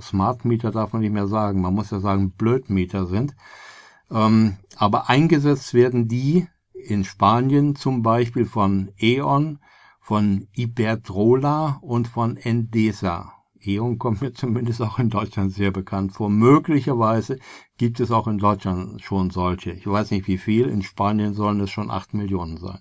Smart 0.00 0.44
Meter 0.44 0.70
darf 0.70 0.92
man 0.92 1.02
nicht 1.02 1.12
mehr 1.12 1.26
sagen, 1.26 1.60
man 1.60 1.74
muss 1.74 1.90
ja 1.90 2.00
sagen 2.00 2.32
Blödmeter 2.32 3.06
sind. 3.06 3.36
Ähm, 4.10 4.56
aber 4.76 5.08
eingesetzt 5.08 5.74
werden 5.74 6.08
die 6.08 6.46
in 6.72 7.04
Spanien 7.04 7.76
zum 7.76 8.02
Beispiel 8.02 8.44
von 8.44 8.90
E.ON, 8.98 9.58
von 10.00 10.48
Iberdrola 10.54 11.78
und 11.80 12.08
von 12.08 12.36
Endesa. 12.36 13.32
E.ON 13.60 13.98
kommt 13.98 14.20
mir 14.20 14.34
zumindest 14.34 14.82
auch 14.82 14.98
in 14.98 15.08
Deutschland 15.08 15.52
sehr 15.52 15.70
bekannt 15.70 16.12
vor. 16.12 16.28
Möglicherweise 16.28 17.38
gibt 17.78 18.00
es 18.00 18.10
auch 18.10 18.26
in 18.26 18.38
Deutschland 18.38 19.00
schon 19.02 19.30
solche. 19.30 19.72
Ich 19.72 19.86
weiß 19.86 20.10
nicht 20.10 20.26
wie 20.26 20.38
viel. 20.38 20.68
In 20.68 20.82
Spanien 20.82 21.32
sollen 21.32 21.60
es 21.60 21.70
schon 21.70 21.90
acht 21.90 22.12
Millionen 22.12 22.58
sein. 22.58 22.80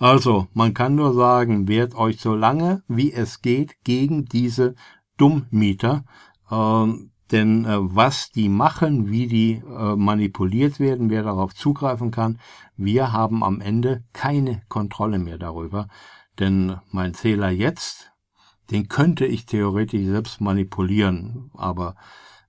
Also, 0.00 0.48
man 0.54 0.72
kann 0.72 0.94
nur 0.94 1.12
sagen, 1.12 1.68
wehrt 1.68 1.94
euch 1.94 2.22
so 2.22 2.34
lange 2.34 2.82
wie 2.88 3.12
es 3.12 3.42
geht 3.42 3.84
gegen 3.84 4.24
diese 4.24 4.74
Dummmieter. 5.18 6.04
Ähm, 6.50 7.10
denn 7.30 7.66
äh, 7.66 7.76
was 7.78 8.30
die 8.30 8.48
machen, 8.48 9.10
wie 9.10 9.26
die 9.26 9.52
äh, 9.56 9.96
manipuliert 9.96 10.80
werden, 10.80 11.10
wer 11.10 11.22
darauf 11.22 11.54
zugreifen 11.54 12.10
kann, 12.10 12.40
wir 12.78 13.12
haben 13.12 13.44
am 13.44 13.60
Ende 13.60 14.02
keine 14.14 14.62
Kontrolle 14.70 15.18
mehr 15.18 15.36
darüber. 15.36 15.86
Denn 16.38 16.76
mein 16.90 17.12
Zähler 17.12 17.50
jetzt, 17.50 18.10
den 18.70 18.88
könnte 18.88 19.26
ich 19.26 19.44
theoretisch 19.44 20.06
selbst 20.06 20.40
manipulieren, 20.40 21.50
aber 21.52 21.94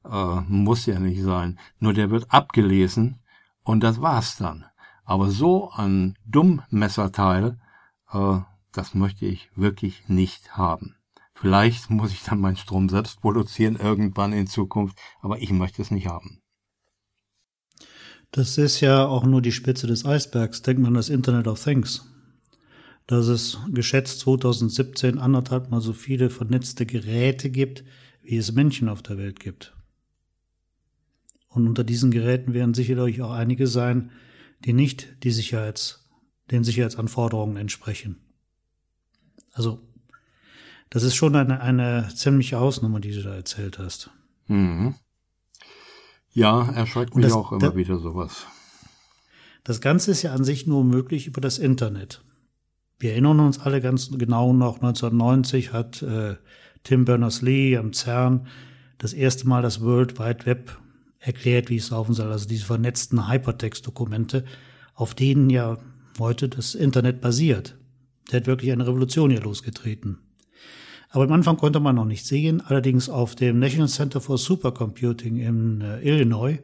äh, 0.09 0.39
muss 0.47 0.85
ja 0.85 0.99
nicht 0.99 1.21
sein. 1.21 1.59
Nur 1.79 1.93
der 1.93 2.11
wird 2.11 2.31
abgelesen 2.31 3.19
und 3.63 3.83
das 3.83 4.01
war's 4.01 4.37
dann. 4.37 4.70
Aber 5.03 5.29
so 5.29 5.71
ein 5.71 6.15
Dummmesserteil, 6.25 7.59
äh, 8.11 8.39
das 8.71 8.93
möchte 8.93 9.25
ich 9.25 9.49
wirklich 9.55 10.07
nicht 10.07 10.57
haben. 10.57 10.95
Vielleicht 11.33 11.89
muss 11.89 12.11
ich 12.11 12.23
dann 12.23 12.39
meinen 12.39 12.55
Strom 12.57 12.87
selbst 12.87 13.21
produzieren 13.21 13.75
irgendwann 13.75 14.31
in 14.31 14.47
Zukunft, 14.47 14.97
aber 15.21 15.41
ich 15.41 15.51
möchte 15.51 15.81
es 15.81 15.89
nicht 15.89 16.07
haben. 16.07 16.41
Das 18.31 18.57
ist 18.57 18.79
ja 18.79 19.05
auch 19.05 19.25
nur 19.25 19.41
die 19.41 19.51
Spitze 19.51 19.87
des 19.87 20.05
Eisbergs. 20.05 20.61
Denkt 20.61 20.81
man 20.81 20.89
an 20.89 20.93
das 20.93 21.09
Internet 21.09 21.47
of 21.47 21.61
Things. 21.61 22.07
Dass 23.07 23.27
es 23.27 23.59
geschätzt 23.71 24.19
2017 24.21 25.17
anderthalb 25.17 25.69
mal 25.69 25.81
so 25.81 25.91
viele 25.91 26.29
vernetzte 26.29 26.85
Geräte 26.85 27.49
gibt, 27.49 27.83
wie 28.21 28.37
es 28.37 28.53
Menschen 28.53 28.87
auf 28.87 29.01
der 29.01 29.17
Welt 29.17 29.39
gibt. 29.39 29.75
Und 31.49 31.67
unter 31.67 31.83
diesen 31.83 32.11
Geräten 32.11 32.53
werden 32.53 32.73
sicherlich 32.73 33.21
auch 33.21 33.31
einige 33.31 33.67
sein, 33.67 34.11
die 34.65 34.73
nicht 34.73 35.23
die 35.23 35.31
Sicherheits, 35.31 36.09
den 36.49 36.63
Sicherheitsanforderungen 36.63 37.57
entsprechen. 37.57 38.17
Also 39.53 39.81
das 40.89 41.03
ist 41.03 41.15
schon 41.15 41.35
eine, 41.35 41.61
eine 41.61 42.09
ziemliche 42.13 42.59
Hausnummer, 42.59 42.99
die 42.99 43.13
du 43.13 43.23
da 43.23 43.33
erzählt 43.33 43.79
hast. 43.79 44.09
Mhm. 44.47 44.95
Ja, 46.33 46.69
erschreckt 46.71 47.15
mich 47.15 47.25
das, 47.25 47.33
auch 47.33 47.51
immer 47.51 47.71
da, 47.71 47.75
wieder 47.75 47.97
sowas. 47.97 48.45
Das 49.63 49.81
Ganze 49.81 50.11
ist 50.11 50.21
ja 50.21 50.33
an 50.33 50.43
sich 50.43 50.67
nur 50.67 50.83
möglich 50.83 51.27
über 51.27 51.41
das 51.41 51.59
Internet. 51.59 52.23
Wir 52.99 53.11
erinnern 53.11 53.39
uns 53.39 53.59
alle 53.59 53.81
ganz 53.81 54.11
genau 54.11 54.53
noch, 54.53 54.75
1990 54.75 55.73
hat 55.73 56.01
äh, 56.01 56.35
Tim 56.83 57.05
Berners-Lee 57.05 57.77
am 57.77 57.93
CERN 57.93 58.47
das 58.97 59.13
erste 59.13 59.47
Mal 59.47 59.61
das 59.61 59.81
World 59.81 60.19
Wide 60.19 60.45
Web 60.45 60.80
erklärt, 61.21 61.69
wie 61.69 61.77
es 61.77 61.91
laufen 61.91 62.13
soll. 62.13 62.31
Also 62.31 62.47
diese 62.47 62.65
vernetzten 62.65 63.29
Hypertext-Dokumente, 63.29 64.43
auf 64.93 65.13
denen 65.13 65.49
ja 65.49 65.77
heute 66.19 66.49
das 66.49 66.75
Internet 66.75 67.21
basiert. 67.21 67.77
Der 68.31 68.41
hat 68.41 68.47
wirklich 68.47 68.71
eine 68.71 68.87
Revolution 68.87 69.29
hier 69.29 69.41
losgetreten. 69.41 70.19
Aber 71.09 71.25
am 71.25 71.31
Anfang 71.31 71.57
konnte 71.57 71.79
man 71.79 71.95
noch 71.95 72.05
nicht 72.05 72.25
sehen. 72.25 72.61
Allerdings 72.61 73.09
auf 73.09 73.35
dem 73.35 73.59
National 73.59 73.87
Center 73.87 74.19
for 74.19 74.37
Supercomputing 74.37 75.37
in 75.37 75.81
äh, 75.81 75.99
Illinois, 76.01 76.59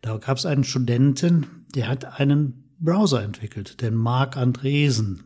da 0.00 0.16
gab 0.18 0.36
es 0.36 0.46
einen 0.46 0.64
Studenten, 0.64 1.46
der 1.74 1.88
hat 1.88 2.20
einen 2.20 2.64
Browser 2.78 3.22
entwickelt, 3.22 3.80
den 3.80 3.94
Mark 3.94 4.36
Andresen. 4.36 5.24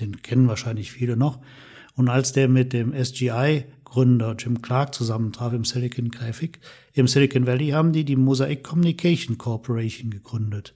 Den 0.00 0.22
kennen 0.22 0.48
wahrscheinlich 0.48 0.92
viele 0.92 1.16
noch. 1.16 1.40
Und 1.94 2.08
als 2.08 2.32
der 2.32 2.48
mit 2.48 2.72
dem 2.72 2.92
SGI-Gründer 3.94 4.34
Jim 4.38 4.60
Clark 4.60 4.94
zusammentraf 4.94 5.52
im 5.52 5.64
Silicon 5.64 6.10
Graphic, 6.10 6.58
im 6.92 7.06
Silicon 7.06 7.46
Valley 7.46 7.68
haben 7.68 7.92
die 7.92 8.04
die 8.04 8.16
Mosaic 8.16 8.64
Communication 8.64 9.38
Corporation 9.38 10.10
gegründet. 10.10 10.74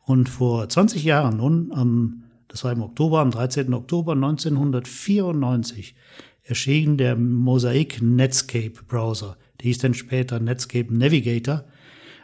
Und 0.00 0.28
vor 0.28 0.68
20 0.68 1.04
Jahren 1.04 1.36
nun, 1.36 1.72
am, 1.72 2.24
das 2.48 2.64
war 2.64 2.72
im 2.72 2.82
Oktober, 2.82 3.20
am 3.20 3.30
13. 3.30 3.72
Oktober 3.72 4.12
1994, 4.12 5.94
erschien 6.42 6.98
der 6.98 7.16
Mosaic 7.16 8.02
Netscape 8.02 8.82
Browser. 8.86 9.36
Der 9.60 9.64
hieß 9.64 9.78
dann 9.78 9.94
später 9.94 10.40
Netscape 10.40 10.92
Navigator. 10.92 11.64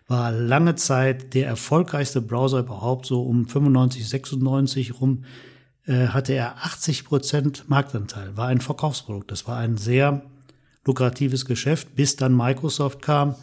War 0.08 0.32
lange 0.32 0.74
Zeit 0.74 1.34
der 1.34 1.46
erfolgreichste 1.46 2.20
Browser 2.20 2.60
überhaupt, 2.60 3.06
so 3.06 3.22
um 3.22 3.46
95, 3.46 4.08
96 4.08 5.00
rum 5.00 5.24
hatte 5.90 6.34
er 6.34 6.64
80 6.64 7.04
Prozent 7.04 7.64
Marktanteil, 7.68 8.36
war 8.36 8.46
ein 8.46 8.60
Verkaufsprodukt. 8.60 9.30
Das 9.30 9.48
war 9.48 9.56
ein 9.56 9.76
sehr 9.76 10.22
lukratives 10.84 11.44
Geschäft, 11.44 11.96
bis 11.96 12.16
dann 12.16 12.36
Microsoft 12.36 13.02
kam 13.02 13.34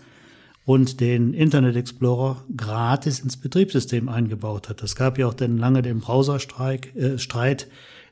und 0.67 0.99
den 0.99 1.33
Internet 1.33 1.77
Explorer 1.77 2.43
gratis 2.55 3.21
ins 3.21 3.37
Betriebssystem 3.37 4.09
eingebaut 4.09 4.67
hat. 4.67 4.83
Es 4.83 4.97
gab 4.97 5.17
ja 5.17 5.27
auch 5.27 5.33
dann 5.33 5.57
lange 5.57 5.81
den 5.81 6.01
Browserstreit, 6.01 6.93
äh, 6.95 7.57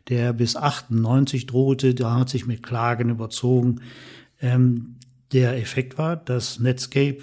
der 0.08 0.32
bis 0.34 0.56
98 0.56 1.48
drohte. 1.48 1.94
Da 1.94 2.16
hat 2.16 2.30
sich 2.30 2.46
mit 2.46 2.64
Klagen 2.64 3.10
überzogen. 3.10 3.82
Ähm, 4.40 4.96
der 5.34 5.58
Effekt 5.58 5.98
war, 5.98 6.16
dass 6.16 6.60
Netscape 6.60 7.18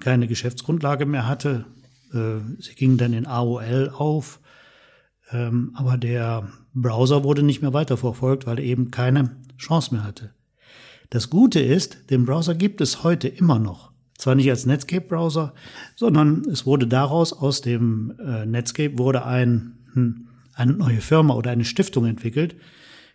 keine 0.00 0.26
Geschäftsgrundlage 0.26 1.06
mehr 1.06 1.26
hatte. 1.26 1.64
Äh, 2.12 2.40
sie 2.58 2.74
ging 2.74 2.98
dann 2.98 3.14
in 3.14 3.26
AOL 3.26 3.92
auf. 3.96 4.38
Ähm, 5.32 5.72
aber 5.74 5.96
der 5.96 6.48
Browser 6.74 7.24
wurde 7.24 7.42
nicht 7.42 7.62
mehr 7.62 7.72
weiterverfolgt, 7.72 8.46
weil 8.46 8.58
er 8.58 8.64
eben 8.64 8.90
keine 8.90 9.36
Chance 9.58 9.94
mehr 9.94 10.04
hatte. 10.04 10.30
Das 11.10 11.30
Gute 11.30 11.60
ist, 11.60 12.10
den 12.10 12.24
Browser 12.24 12.54
gibt 12.54 12.80
es 12.80 13.02
heute 13.02 13.28
immer 13.28 13.58
noch. 13.58 13.92
Zwar 14.18 14.34
nicht 14.34 14.50
als 14.50 14.66
Netscape-Browser, 14.66 15.54
sondern 15.94 16.42
es 16.50 16.66
wurde 16.66 16.86
daraus, 16.86 17.32
aus 17.32 17.60
dem 17.60 18.14
äh, 18.18 18.44
Netscape 18.46 18.98
wurde 18.98 19.24
ein, 19.24 19.78
hm, 19.94 20.28
eine 20.54 20.72
neue 20.72 21.00
Firma 21.00 21.34
oder 21.34 21.50
eine 21.50 21.64
Stiftung 21.64 22.04
entwickelt, 22.04 22.56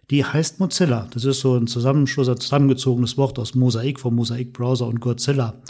die 0.09 0.23
heißt 0.23 0.59
Mozilla. 0.59 1.07
Das 1.11 1.25
ist 1.25 1.41
so 1.41 1.55
ein 1.55 1.67
Zusammenschluss, 1.67 2.29
ein 2.29 2.37
zusammengezogenes 2.37 3.17
Wort 3.17 3.37
aus 3.37 3.53
Mosaik 3.53 3.99
vom 3.99 4.15
Mosaik-Browser 4.15 4.87
und 4.87 5.01
Godzilla. 5.01 5.61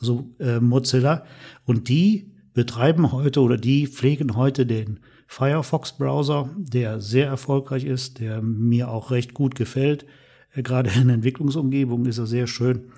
Also 0.00 0.30
äh, 0.38 0.60
Mozilla. 0.60 1.24
Und 1.64 1.88
die 1.88 2.32
betreiben 2.54 3.12
heute 3.12 3.40
oder 3.40 3.56
die 3.56 3.86
pflegen 3.86 4.36
heute 4.36 4.66
den 4.66 5.00
Firefox-Browser, 5.28 6.48
der 6.56 7.00
sehr 7.00 7.26
erfolgreich 7.26 7.84
ist, 7.84 8.18
der 8.18 8.40
mir 8.40 8.90
auch 8.90 9.10
recht 9.10 9.34
gut 9.34 9.54
gefällt. 9.54 10.06
Äh, 10.54 10.62
gerade 10.62 10.90
in 10.90 11.10
Entwicklungsumgebungen 11.10 12.06
ist 12.06 12.18
er 12.18 12.26
sehr 12.26 12.46
schön. 12.46 12.90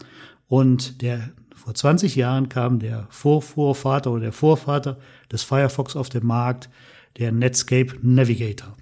Und 0.46 1.02
der 1.02 1.30
vor 1.54 1.74
20 1.74 2.16
Jahren 2.16 2.48
kam 2.48 2.78
der 2.78 3.08
Vorvorvater 3.10 4.12
oder 4.12 4.22
der 4.22 4.32
Vorvater 4.32 4.98
des 5.30 5.42
Firefox 5.42 5.96
auf 5.96 6.08
den 6.08 6.24
Markt, 6.24 6.70
der 7.18 7.32
Netscape 7.32 7.96
Navigator. 8.00 8.76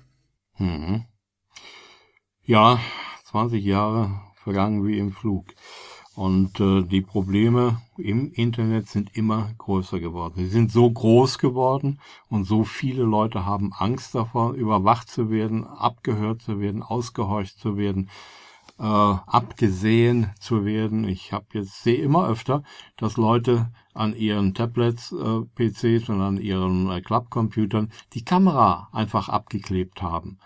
Mhm. 0.59 1.07
Ja, 2.45 2.79
20 3.31 3.65
Jahre 3.65 4.21
vergangen 4.45 4.87
wie 4.87 4.99
im 4.99 5.13
Flug. 5.13 5.55
Und 6.19 6.59
äh, 6.59 6.83
die 6.83 7.01
Probleme 7.01 7.81
im 7.97 8.33
Internet 8.33 8.89
sind 8.89 9.17
immer 9.17 9.53
größer 9.57 10.01
geworden. 10.01 10.35
Sie 10.35 10.49
sind 10.49 10.73
so 10.73 10.91
groß 10.91 11.39
geworden 11.39 12.01
und 12.29 12.43
so 12.43 12.65
viele 12.65 13.05
Leute 13.05 13.47
haben 13.47 13.73
Angst 13.73 14.17
davor, 14.17 14.55
überwacht 14.55 15.09
zu 15.09 15.31
werden, 15.31 15.65
abgehört 15.65 16.43
zu 16.43 16.59
werden, 16.59 16.83
ausgehorcht 16.83 17.61
zu 17.61 17.77
werden, 17.77 18.11
äh, 18.81 18.83
abgesehen 18.83 20.33
zu 20.41 20.65
werden. 20.65 21.07
Ich 21.07 21.33
habe 21.33 21.47
jetzt 21.53 21.85
sehe 21.85 22.03
immer 22.03 22.27
öfter, 22.27 22.65
dass 22.97 23.17
Leute 23.17 23.71
an 23.95 24.13
ihren 24.13 24.55
Tablets, 24.55 25.13
äh, 25.13 25.43
PCs 25.55 26.09
und 26.09 26.21
an 26.21 26.39
ihren 26.39 26.91
äh, 26.91 27.01
Clubcomputern 27.01 27.93
die 28.15 28.25
Kamera 28.25 28.89
einfach 28.91 29.29
abgeklebt 29.29 30.03
haben. 30.03 30.39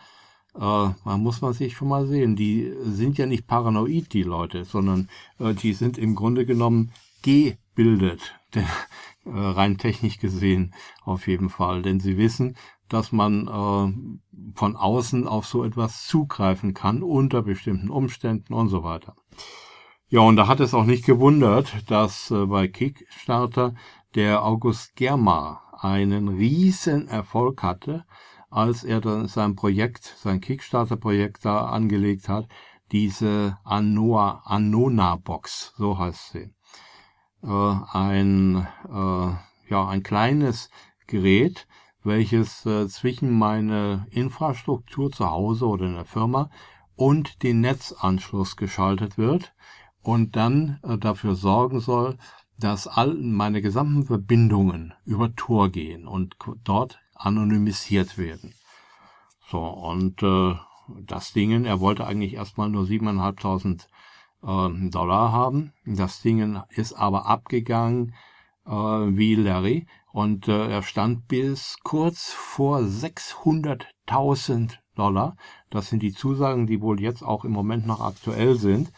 Äh, 0.55 0.61
man 1.05 1.23
muss 1.23 1.41
man 1.41 1.53
sich 1.53 1.75
schon 1.75 1.89
mal 1.89 2.07
sehen. 2.07 2.37
Die 2.37 2.73
sind 2.83 3.19
ja 3.19 3.27
nicht 3.27 3.47
paranoid, 3.47 4.13
die 4.13 4.23
Leute, 4.23 4.65
sondern 4.65 5.09
äh, 5.39 5.55
die 5.55 5.73
sind 5.73 5.99
im 5.99 6.15
Grunde 6.15 6.47
genommen 6.47 6.93
gebildet. 7.23 8.35
Denn, 8.55 8.67
äh, 9.25 9.31
rein 9.31 9.79
technisch 9.79 10.19
gesehen 10.19 10.75
auf 11.05 11.27
jeden 11.27 11.49
Fall. 11.49 11.83
Denn 11.83 12.01
sie 12.01 12.19
wissen, 12.19 12.57
dass 12.89 13.13
man 13.13 13.49
äh, 13.49 14.55
von 14.55 14.77
außen 14.77 15.27
auf 15.27 15.47
so 15.47 15.65
etwas 15.65 16.07
zugreifen 16.07 16.75
kann 16.75 17.03
unter 17.03 17.43
bestimmten 17.43 17.89
Umständen 17.89 18.53
und 18.53 18.69
so 18.69 18.83
weiter. 18.83 19.17
Ja, 20.09 20.21
und 20.21 20.37
da 20.37 20.47
hat 20.47 20.61
es 20.61 20.75
auch 20.75 20.85
nicht 20.85 21.07
gewundert, 21.07 21.91
dass 21.91 22.31
äh, 22.31 22.45
bei 22.45 22.69
Kickstarter 22.69 23.75
der 24.15 24.45
August 24.45 24.95
Germa 24.97 25.63
einen 25.81 26.29
riesen 26.29 27.09
Erfolg 27.09 27.63
hatte 27.63 28.05
als 28.53 28.85
er 28.85 29.01
dann 29.01 29.29
sein 29.29 29.57
Projekt, 29.57 30.15
sein 30.19 30.41
Kickstarter-Projekt 30.41 31.45
da 31.45 31.67
angelegt 31.67 32.29
hat, 32.29 32.49
diese 32.93 33.59
Anoa, 33.65 34.43
Anona 34.45 35.17
Box, 35.17 35.73
so 35.79 35.99
heißt 35.99 36.33
sie. 36.33 36.55
Äh, 37.43 37.77
ein, 37.93 38.67
äh, 38.89 39.71
ja, 39.71 39.89
ein 39.89 40.03
kleines 40.03 40.69
Gerät, 41.07 41.67
welches 42.05 42.67
äh, 42.67 42.89
zwischen 42.89 43.31
meine 43.31 44.07
Infrastruktur 44.11 45.11
zu 45.11 45.31
Hause 45.31 45.67
oder 45.67 45.87
in 45.87 45.95
der 45.95 46.05
Firma 46.05 46.51
und 46.95 47.43
den 47.43 47.63
Netzanschluss 47.63 48.57
geschaltet 48.57 49.17
wird 49.17 49.55
und 50.03 50.37
dann 50.37 50.79
äh, 50.83 50.99
dafür 50.99 51.37
sorgen 51.37 51.81
soll, 51.81 52.19
dass 52.59 52.87
all 52.87 53.15
meine 53.15 53.63
gesamten 53.63 54.05
Verbindungen 54.05 54.93
über 55.05 55.35
Tor 55.35 55.71
gehen 55.71 56.07
und 56.07 56.37
dort 56.65 57.01
anonymisiert 57.25 58.19
werden. 58.19 58.55
So, 59.49 59.61
und 59.61 60.23
äh, 60.23 60.55
das 61.07 61.33
Ding, 61.33 61.65
er 61.65 61.81
wollte 61.81 62.07
eigentlich 62.07 62.35
erstmal 62.35 62.69
nur 62.69 62.85
7.500 62.85 63.87
äh, 64.43 64.91
Dollar 64.91 65.33
haben. 65.33 65.73
Das 65.85 66.21
Ding 66.23 66.61
ist 66.71 66.95
aber 66.95 67.27
abgegangen 67.27 68.15
äh, 68.67 68.71
wie 68.71 69.35
Larry 69.35 69.87
und 70.13 70.49
äh, 70.49 70.69
er 70.69 70.83
stand 70.83 71.29
bis 71.29 71.77
kurz 71.83 72.33
vor 72.33 72.79
600.000 72.81 74.79
Dollar. 74.95 75.37
Das 75.71 75.89
sind 75.89 76.03
die 76.03 76.13
Zusagen, 76.13 76.67
die 76.67 76.81
wohl 76.83 77.01
jetzt 77.01 77.23
auch 77.23 77.45
im 77.45 77.53
Moment 77.53 77.87
noch 77.87 78.01
aktuell 78.01 78.57
sind, 78.57 78.93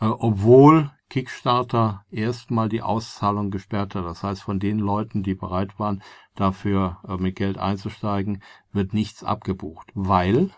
äh, 0.00 0.06
obwohl 0.06 0.90
Kickstarter 1.08 2.04
erstmal 2.10 2.68
die 2.68 2.82
Auszahlung 2.82 3.50
gesperrt 3.50 3.94
hat. 3.94 4.04
Das 4.04 4.22
heißt, 4.22 4.42
von 4.42 4.58
den 4.58 4.78
Leuten, 4.78 5.22
die 5.22 5.34
bereit 5.34 5.78
waren, 5.78 6.02
dafür 6.36 6.98
äh, 7.08 7.16
mit 7.16 7.36
Geld 7.36 7.58
einzusteigen, 7.58 8.42
wird 8.72 8.94
nichts 8.94 9.24
abgebucht. 9.24 9.90
Weil, 9.94 10.50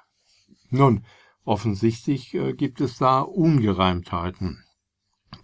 nun, 0.71 1.05
offensichtlich 1.45 2.35
äh, 2.35 2.53
gibt 2.53 2.81
es 2.81 2.99
da 2.99 3.21
Ungereimtheiten. 3.21 4.65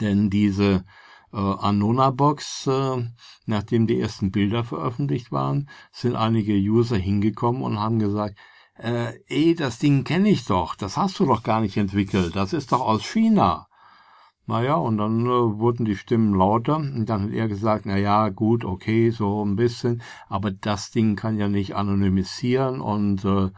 Denn 0.00 0.30
diese 0.30 0.84
äh, 1.32 1.36
Anona-Box, 1.36 2.66
äh, 2.66 3.04
nachdem 3.46 3.86
die 3.86 4.00
ersten 4.00 4.30
Bilder 4.30 4.64
veröffentlicht 4.64 5.32
waren, 5.32 5.68
sind 5.92 6.16
einige 6.16 6.54
User 6.54 6.96
hingekommen 6.96 7.62
und 7.62 7.78
haben 7.78 7.98
gesagt, 7.98 8.38
äh, 8.76 9.14
ey, 9.28 9.54
das 9.54 9.78
Ding 9.78 10.04
kenne 10.04 10.28
ich 10.28 10.44
doch, 10.46 10.74
das 10.74 10.96
hast 10.96 11.18
du 11.20 11.26
doch 11.26 11.42
gar 11.42 11.60
nicht 11.60 11.76
entwickelt, 11.76 12.34
das 12.36 12.52
ist 12.52 12.72
doch 12.72 12.80
aus 12.80 13.04
China. 13.04 13.66
Naja, 14.46 14.74
und 14.74 14.98
dann 14.98 15.24
äh, 15.24 15.58
wurden 15.58 15.86
die 15.86 15.96
Stimmen 15.96 16.34
lauter 16.34 16.76
und 16.76 17.06
dann 17.06 17.24
hat 17.24 17.32
er 17.32 17.48
gesagt, 17.48 17.86
na 17.86 17.96
ja, 17.96 18.28
gut, 18.28 18.64
okay, 18.64 19.10
so 19.10 19.42
ein 19.44 19.56
bisschen, 19.56 20.02
aber 20.28 20.50
das 20.50 20.90
Ding 20.90 21.16
kann 21.16 21.38
ja 21.38 21.48
nicht 21.48 21.74
anonymisieren 21.76 22.80
und 22.80 23.24
äh, 23.24 23.50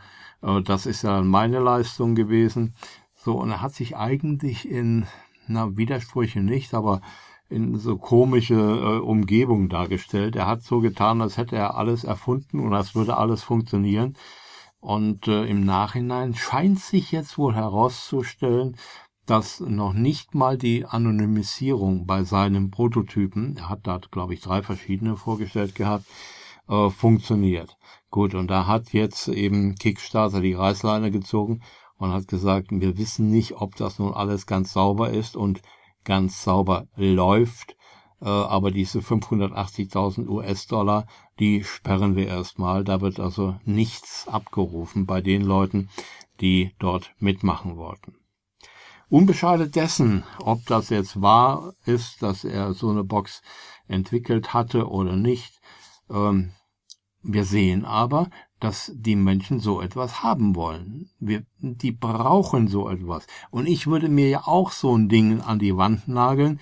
äh, 0.42 0.62
das 0.62 0.87
ist 0.87 1.03
ja 1.03 1.22
meine 1.22 1.59
Leistung 1.59 2.14
gewesen. 2.14 2.75
So, 3.14 3.35
und 3.40 3.51
er 3.51 3.62
hat 3.62 3.75
sich 3.75 3.96
eigentlich 3.96 4.70
in, 4.70 5.07
na, 5.49 5.77
Widersprüche 5.77 6.40
nicht, 6.40 6.72
aber 6.75 7.01
in 7.49 7.79
so 7.79 7.96
komische 7.96 8.55
äh, 8.55 8.99
Umgebung 9.01 9.68
dargestellt. 9.68 10.37
Er 10.37 10.46
hat 10.46 10.62
so 10.62 10.81
getan, 10.81 11.20
als 11.20 11.37
hätte 11.37 11.57
er 11.57 11.77
alles 11.77 12.05
erfunden 12.05 12.61
und 12.61 12.75
als 12.75 12.94
würde 12.94 13.16
alles 13.16 13.42
funktionieren. 13.42 14.16
Und 14.81 15.27
äh, 15.27 15.46
im 15.46 15.64
Nachhinein 15.64 16.35
scheint 16.35 16.79
sich 16.79 17.11
jetzt 17.11 17.38
wohl 17.38 17.55
herauszustellen, 17.55 18.77
dass 19.27 19.61
noch 19.61 19.93
nicht 19.93 20.35
mal 20.35 20.57
die 20.57 20.85
Anonymisierung 20.85 22.07
bei 22.07 22.23
seinem 22.25 22.71
Prototypen, 22.71 23.57
er 23.57 23.69
hat 23.69 23.87
da, 23.87 23.99
glaube 24.11 24.35
ich, 24.35 24.41
drei 24.41 24.62
verschiedene 24.62 25.17
vorgestellt 25.17 25.75
gehabt, 25.75 26.07
äh, 26.69 26.91
funktioniert. 26.91 27.77
Gut, 28.11 28.35
und 28.35 28.49
da 28.49 28.67
hat 28.67 28.93
jetzt 28.93 29.29
eben 29.29 29.75
Kickstarter 29.75 30.41
die 30.41 30.55
Reißleine 30.55 31.11
gezogen 31.11 31.62
und 31.99 32.12
hat 32.12 32.29
gesagt, 32.29 32.69
wir 32.71 32.99
wissen 32.99 33.31
nicht, 33.31 33.61
ob 33.61 33.77
das 33.77 33.99
nun 33.99 34.15
alles 34.15 34.47
ganz 34.47 34.73
sauber 34.73 35.11
ist 35.11 35.37
und 35.37 35.61
ganz 36.05 36.43
sauber 36.45 36.87
läuft, 36.97 37.77
äh, 38.21 38.29
aber 38.29 38.71
diese 38.71 39.01
580.000 39.01 40.29
US-Dollar, 40.29 41.07
die 41.39 41.65
sperren 41.65 42.17
wir 42.17 42.29
erstmal. 42.29 42.85
Da 42.85 43.01
wird 43.01 43.21
also 43.21 43.57
nichts 43.65 44.29
abgerufen 44.29 45.07
bei 45.07 45.21
den 45.21 45.43
Leuten, 45.43 45.89
die 46.41 46.73
dort 46.79 47.12
mitmachen 47.19 47.77
wollten. 47.77 48.15
Unbeschadet 49.09 49.77
dessen, 49.77 50.25
ob 50.40 50.66
das 50.66 50.90
jetzt 50.90 51.21
wahr 51.21 51.75
ist, 51.85 52.23
dass 52.23 52.45
er 52.45 52.75
so 52.75 52.90
eine 52.90 53.05
Box 53.05 53.42
entwickelt 53.87 54.53
hatte 54.53 54.88
oder 54.88 55.14
nicht, 55.14 55.61
ähm, 56.11 56.53
wir 57.23 57.45
sehen 57.45 57.85
aber, 57.85 58.31
dass 58.61 58.92
die 58.95 59.16
Menschen 59.16 59.61
so 59.61 59.81
etwas 59.81 60.23
haben 60.23 60.55
wollen. 60.55 61.11
Wir, 61.19 61.45
die 61.59 61.92
brauchen 61.92 62.69
so 62.69 62.88
etwas. 62.88 63.27
Und 63.51 63.66
ich 63.66 63.87
würde 63.87 64.09
mir 64.09 64.29
ja 64.29 64.42
auch 64.47 64.71
so 64.71 64.97
ein 64.97 65.09
Ding 65.09 65.40
an 65.40 65.59
die 65.59 65.77
Wand 65.77 66.09
nageln 66.09 66.61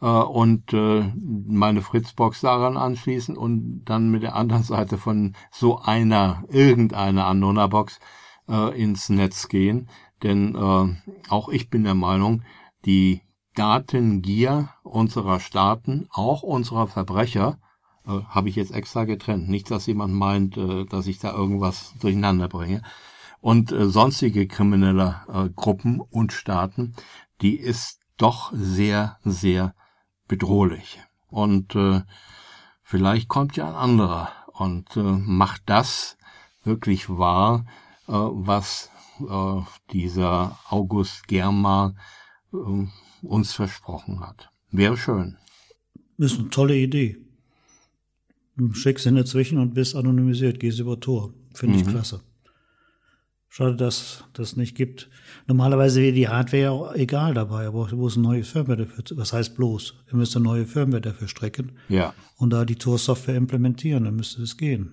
äh, 0.00 0.06
und 0.06 0.72
äh, 0.72 1.12
meine 1.14 1.82
Fritzbox 1.82 2.40
daran 2.40 2.76
anschließen 2.76 3.36
und 3.36 3.84
dann 3.84 4.10
mit 4.10 4.22
der 4.22 4.36
anderen 4.36 4.62
Seite 4.62 4.98
von 4.98 5.34
so 5.50 5.78
einer, 5.78 6.44
irgendeiner 6.48 7.26
Anona-Box 7.26 8.00
äh, 8.48 8.80
ins 8.80 9.08
Netz 9.08 9.48
gehen. 9.48 9.88
Denn 10.22 10.54
äh, 10.54 11.28
auch 11.28 11.48
ich 11.48 11.68
bin 11.70 11.84
der 11.84 11.94
Meinung, 11.94 12.42
die 12.84 13.22
Datengier 13.54 14.70
unserer 14.82 15.40
Staaten, 15.40 16.08
auch 16.10 16.42
unserer 16.42 16.86
Verbrecher, 16.86 17.58
äh, 18.06 18.20
habe 18.28 18.48
ich 18.48 18.56
jetzt 18.56 18.72
extra 18.72 19.04
getrennt. 19.04 19.48
Nicht, 19.48 19.70
dass 19.70 19.86
jemand 19.86 20.14
meint, 20.14 20.56
äh, 20.56 20.84
dass 20.84 21.06
ich 21.06 21.18
da 21.18 21.32
irgendwas 21.32 21.94
durcheinander 22.00 22.48
bringe. 22.48 22.82
Und 23.40 23.72
äh, 23.72 23.88
sonstige 23.88 24.46
kriminelle 24.46 25.22
äh, 25.32 25.48
Gruppen 25.54 26.00
und 26.00 26.32
Staaten, 26.32 26.94
die 27.40 27.56
ist 27.56 28.00
doch 28.16 28.52
sehr, 28.54 29.18
sehr 29.24 29.74
bedrohlich. 30.26 31.00
Und 31.28 31.74
äh, 31.74 32.02
vielleicht 32.82 33.28
kommt 33.28 33.56
ja 33.56 33.68
ein 33.68 33.74
anderer 33.74 34.30
und 34.52 34.96
äh, 34.96 35.02
macht 35.02 35.62
das 35.66 36.16
wirklich 36.64 37.08
wahr, 37.08 37.66
äh, 38.08 38.12
was 38.12 38.90
äh, 39.20 39.62
dieser 39.92 40.58
August 40.68 41.28
Germa 41.28 41.94
äh, 42.52 42.56
uns 43.22 43.52
versprochen 43.52 44.20
hat. 44.20 44.50
Wäre 44.70 44.96
schön. 44.96 45.36
Das 46.18 46.32
ist 46.32 46.38
eine 46.38 46.50
tolle 46.50 46.76
Idee. 46.76 47.18
Du 48.56 48.72
schickst 48.72 49.06
ihn 49.06 49.16
dazwischen 49.16 49.58
und 49.58 49.74
bist 49.74 49.94
anonymisiert, 49.94 50.60
gehst 50.60 50.80
über 50.80 50.98
Tor. 50.98 51.34
Finde 51.54 51.78
ich 51.78 51.84
mhm. 51.84 51.90
klasse. 51.90 52.20
Schade, 53.48 53.76
dass 53.76 54.24
das 54.34 54.56
nicht 54.56 54.74
gibt. 54.74 55.08
Normalerweise 55.46 56.02
wäre 56.02 56.12
die 56.12 56.28
Hardware 56.28 56.62
ja 56.62 56.70
auch 56.70 56.94
egal 56.94 57.32
dabei, 57.32 57.66
aber 57.66 57.90
wo 57.90 58.06
ist 58.06 58.16
ein 58.16 58.22
neues 58.22 58.48
Firmware 58.48 58.84
dafür? 58.84 59.04
Was 59.16 59.32
heißt 59.32 59.56
bloß? 59.56 59.94
Ihr 60.08 60.16
müsst 60.16 60.36
eine 60.36 60.44
neue 60.44 60.66
Firmware 60.66 61.00
dafür 61.00 61.28
strecken. 61.28 61.72
Ja. 61.88 62.12
Und 62.36 62.50
da 62.50 62.64
die 62.64 62.76
Tor-Software 62.76 63.36
implementieren, 63.36 64.04
dann 64.04 64.16
müsste 64.16 64.42
es 64.42 64.56
gehen. 64.56 64.92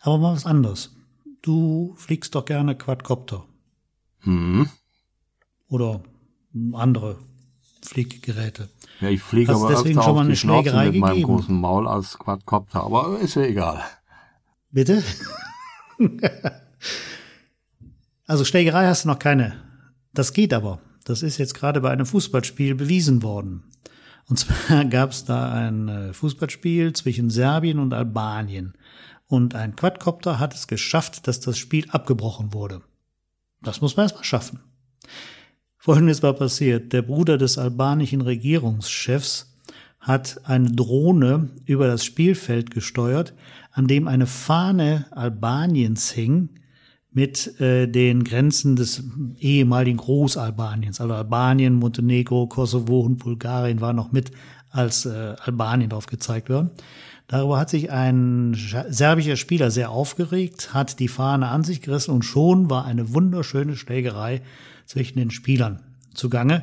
Aber 0.00 0.18
mal 0.18 0.32
was 0.32 0.46
anderes. 0.46 0.96
Du 1.42 1.94
fliegst 1.96 2.34
doch 2.34 2.44
gerne 2.44 2.76
Quadcopter. 2.76 3.44
Hm. 4.20 4.68
Oder 5.68 6.02
andere 6.72 7.18
Flieggeräte. 7.82 8.68
Ja, 9.00 9.08
ich 9.10 9.22
fliege 9.22 9.54
aber 9.54 9.68
deswegen 9.68 10.02
schon 10.02 10.14
mal 10.14 10.24
eine 10.24 10.36
Schlägerei 10.36 10.90
mit 10.90 11.00
meinem 11.00 11.22
großen 11.22 11.54
Maul 11.54 11.86
als 11.86 12.18
Quadcopter, 12.18 12.82
aber 12.82 13.18
ist 13.20 13.34
ja 13.34 13.42
egal. 13.42 13.82
Bitte? 14.70 15.02
Also 18.28 18.44
Schlägerei 18.44 18.86
hast 18.86 19.04
du 19.04 19.08
noch 19.08 19.20
keine. 19.20 19.54
Das 20.12 20.32
geht 20.32 20.52
aber. 20.52 20.80
Das 21.04 21.22
ist 21.22 21.38
jetzt 21.38 21.54
gerade 21.54 21.80
bei 21.80 21.90
einem 21.90 22.06
Fußballspiel 22.06 22.74
bewiesen 22.74 23.22
worden. 23.22 23.62
Und 24.28 24.38
zwar 24.38 24.84
gab 24.90 25.10
es 25.10 25.24
da 25.24 25.52
ein 25.52 25.88
äh, 25.88 26.12
Fußballspiel 26.12 26.92
zwischen 26.94 27.30
Serbien 27.30 27.78
und 27.78 27.94
Albanien. 27.94 28.74
Und 29.26 29.54
ein 29.54 29.74
Quadcopter 29.74 30.38
hat 30.38 30.54
es 30.54 30.66
geschafft, 30.66 31.26
dass 31.26 31.40
das 31.40 31.58
Spiel 31.58 31.88
abgebrochen 31.90 32.54
wurde. 32.54 32.82
Das 33.62 33.80
muss 33.80 33.96
man 33.96 34.04
erstmal 34.04 34.24
schaffen. 34.24 34.60
Folgendes 35.76 36.22
war 36.22 36.34
passiert. 36.34 36.92
Der 36.92 37.02
Bruder 37.02 37.38
des 37.38 37.58
albanischen 37.58 38.20
Regierungschefs 38.20 39.56
hat 40.00 40.40
eine 40.44 40.70
Drohne 40.70 41.50
über 41.64 41.86
das 41.88 42.04
Spielfeld 42.04 42.70
gesteuert, 42.70 43.34
an 43.72 43.86
dem 43.88 44.06
eine 44.06 44.26
Fahne 44.26 45.06
Albaniens 45.10 46.12
hing 46.12 46.50
mit 47.10 47.60
äh, 47.60 47.88
den 47.88 48.24
Grenzen 48.24 48.76
des 48.76 49.02
ehemaligen 49.38 49.96
Großalbaniens. 49.96 51.00
Also 51.00 51.14
Albanien, 51.14 51.74
Montenegro, 51.74 52.46
Kosovo 52.46 53.00
und 53.00 53.18
Bulgarien 53.18 53.80
war 53.80 53.92
noch 53.92 54.12
mit 54.12 54.30
als 54.70 55.06
äh, 55.06 55.34
Albanien 55.40 55.90
drauf 55.90 56.06
gezeigt 56.06 56.50
worden. 56.50 56.70
Darüber 57.28 57.58
hat 57.58 57.70
sich 57.70 57.90
ein 57.90 58.56
serbischer 58.88 59.36
Spieler 59.36 59.70
sehr 59.70 59.90
aufgeregt, 59.90 60.74
hat 60.74 61.00
die 61.00 61.08
Fahne 61.08 61.48
an 61.48 61.64
sich 61.64 61.82
gerissen 61.82 62.12
und 62.12 62.22
schon 62.22 62.70
war 62.70 62.84
eine 62.84 63.12
wunderschöne 63.14 63.76
Schlägerei 63.76 64.42
zwischen 64.86 65.18
den 65.18 65.30
Spielern 65.30 65.80
zugange. 66.14 66.62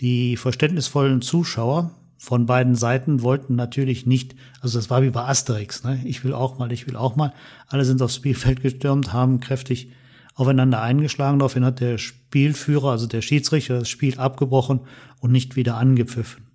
Die 0.00 0.36
verständnisvollen 0.36 1.22
Zuschauer 1.22 1.90
von 2.18 2.46
beiden 2.46 2.76
Seiten 2.76 3.22
wollten 3.22 3.56
natürlich 3.56 4.06
nicht, 4.06 4.36
also 4.60 4.78
das 4.78 4.90
war 4.90 5.02
wie 5.02 5.10
bei 5.10 5.24
Asterix, 5.24 5.82
ne? 5.84 6.00
ich 6.04 6.24
will 6.24 6.32
auch 6.32 6.58
mal, 6.58 6.70
ich 6.70 6.86
will 6.86 6.96
auch 6.96 7.16
mal. 7.16 7.32
Alle 7.66 7.84
sind 7.84 8.00
aufs 8.00 8.16
Spielfeld 8.16 8.62
gestürmt, 8.62 9.12
haben 9.12 9.40
kräftig 9.40 9.90
aufeinander 10.34 10.82
eingeschlagen. 10.82 11.38
Daraufhin 11.38 11.64
hat 11.64 11.80
der 11.80 11.98
Spielführer, 11.98 12.90
also 12.90 13.06
der 13.06 13.22
Schiedsrichter, 13.22 13.80
das 13.80 13.88
Spiel 13.88 14.18
abgebrochen 14.18 14.80
und 15.20 15.32
nicht 15.32 15.56
wieder 15.56 15.76
angepfiffen. 15.76 16.45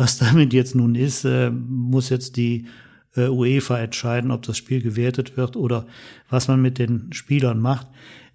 Was 0.00 0.16
damit 0.16 0.54
jetzt 0.54 0.74
nun 0.74 0.94
ist, 0.94 1.26
äh, 1.26 1.50
muss 1.50 2.08
jetzt 2.08 2.36
die 2.36 2.64
äh, 3.16 3.28
UEFA 3.28 3.80
entscheiden, 3.80 4.30
ob 4.30 4.40
das 4.40 4.56
Spiel 4.56 4.80
gewertet 4.80 5.36
wird 5.36 5.56
oder 5.56 5.84
was 6.30 6.48
man 6.48 6.62
mit 6.62 6.78
den 6.78 7.12
Spielern 7.12 7.60
macht. 7.60 7.86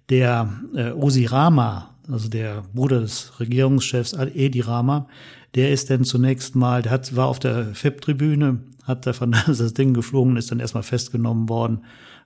Der 0.08 0.48
äh, 0.76 0.92
Osirama, 0.92 1.96
also 2.08 2.28
der 2.28 2.62
Bruder 2.72 3.00
des 3.00 3.40
Regierungschefs 3.40 4.12
Edi 4.12 4.60
Rama, 4.60 5.08
der 5.56 5.72
ist 5.72 5.90
dann 5.90 6.04
zunächst 6.04 6.54
mal, 6.54 6.82
der 6.82 6.92
hat, 6.92 7.16
war 7.16 7.26
auf 7.26 7.40
der 7.40 7.74
FIP-Tribüne, 7.74 8.60
hat 8.84 9.04
davon 9.04 9.34
das 9.48 9.74
Ding 9.74 9.92
geflogen, 9.92 10.36
ist 10.36 10.52
dann 10.52 10.60
erstmal 10.60 10.84
festgenommen 10.84 11.48
worden. 11.48 11.80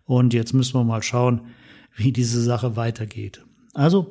Und 0.04 0.34
jetzt 0.34 0.52
müssen 0.52 0.74
wir 0.74 0.84
mal 0.84 1.02
schauen, 1.02 1.40
wie 1.96 2.12
diese 2.12 2.42
Sache 2.42 2.76
weitergeht. 2.76 3.42
Also, 3.72 4.10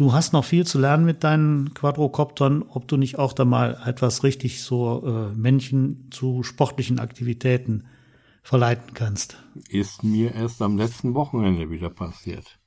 du 0.00 0.14
hast 0.14 0.32
noch 0.32 0.46
viel 0.46 0.66
zu 0.66 0.78
lernen 0.78 1.04
mit 1.04 1.22
deinen 1.24 1.74
Quadrocoptern, 1.74 2.62
ob 2.62 2.88
du 2.88 2.96
nicht 2.96 3.18
auch 3.18 3.34
da 3.34 3.44
mal 3.44 3.78
etwas 3.84 4.24
richtig 4.24 4.62
so 4.62 5.04
äh, 5.04 5.36
Männchen 5.36 6.08
zu 6.10 6.42
sportlichen 6.42 6.98
Aktivitäten 6.98 7.86
verleiten 8.42 8.94
kannst. 8.94 9.36
Ist 9.68 10.02
mir 10.02 10.34
erst 10.34 10.62
am 10.62 10.78
letzten 10.78 11.12
Wochenende 11.12 11.68
wieder 11.68 11.90
passiert. 11.90 12.58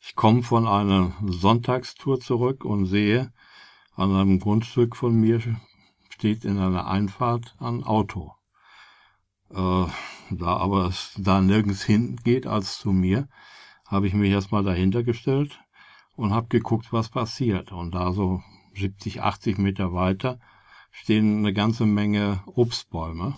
Ich 0.00 0.16
komme 0.16 0.42
von 0.42 0.66
einer 0.66 1.12
Sonntagstour 1.24 2.18
zurück 2.18 2.64
und 2.64 2.86
sehe, 2.86 3.32
an 3.94 4.12
einem 4.12 4.40
Grundstück 4.40 4.96
von 4.96 5.14
mir 5.14 5.40
steht 6.08 6.44
in 6.44 6.58
einer 6.58 6.88
Einfahrt 6.88 7.54
ein 7.60 7.84
Auto. 7.84 8.32
Äh, 9.50 9.86
da 10.30 10.56
aber 10.56 10.86
es 10.86 11.12
da 11.16 11.40
nirgends 11.40 11.84
hingeht 11.84 12.48
als 12.48 12.78
zu 12.80 12.90
mir, 12.90 13.28
habe 13.86 14.08
ich 14.08 14.12
mich 14.12 14.32
erstmal 14.32 14.64
dahinter 14.64 15.04
gestellt 15.04 15.60
und 16.18 16.34
habe 16.34 16.48
geguckt, 16.48 16.92
was 16.92 17.08
passiert. 17.08 17.70
Und 17.70 17.94
da 17.94 18.12
so 18.12 18.42
70, 18.74 19.22
80 19.22 19.58
Meter 19.58 19.94
weiter 19.94 20.40
stehen 20.90 21.38
eine 21.38 21.52
ganze 21.52 21.86
Menge 21.86 22.42
Obstbäume. 22.46 23.36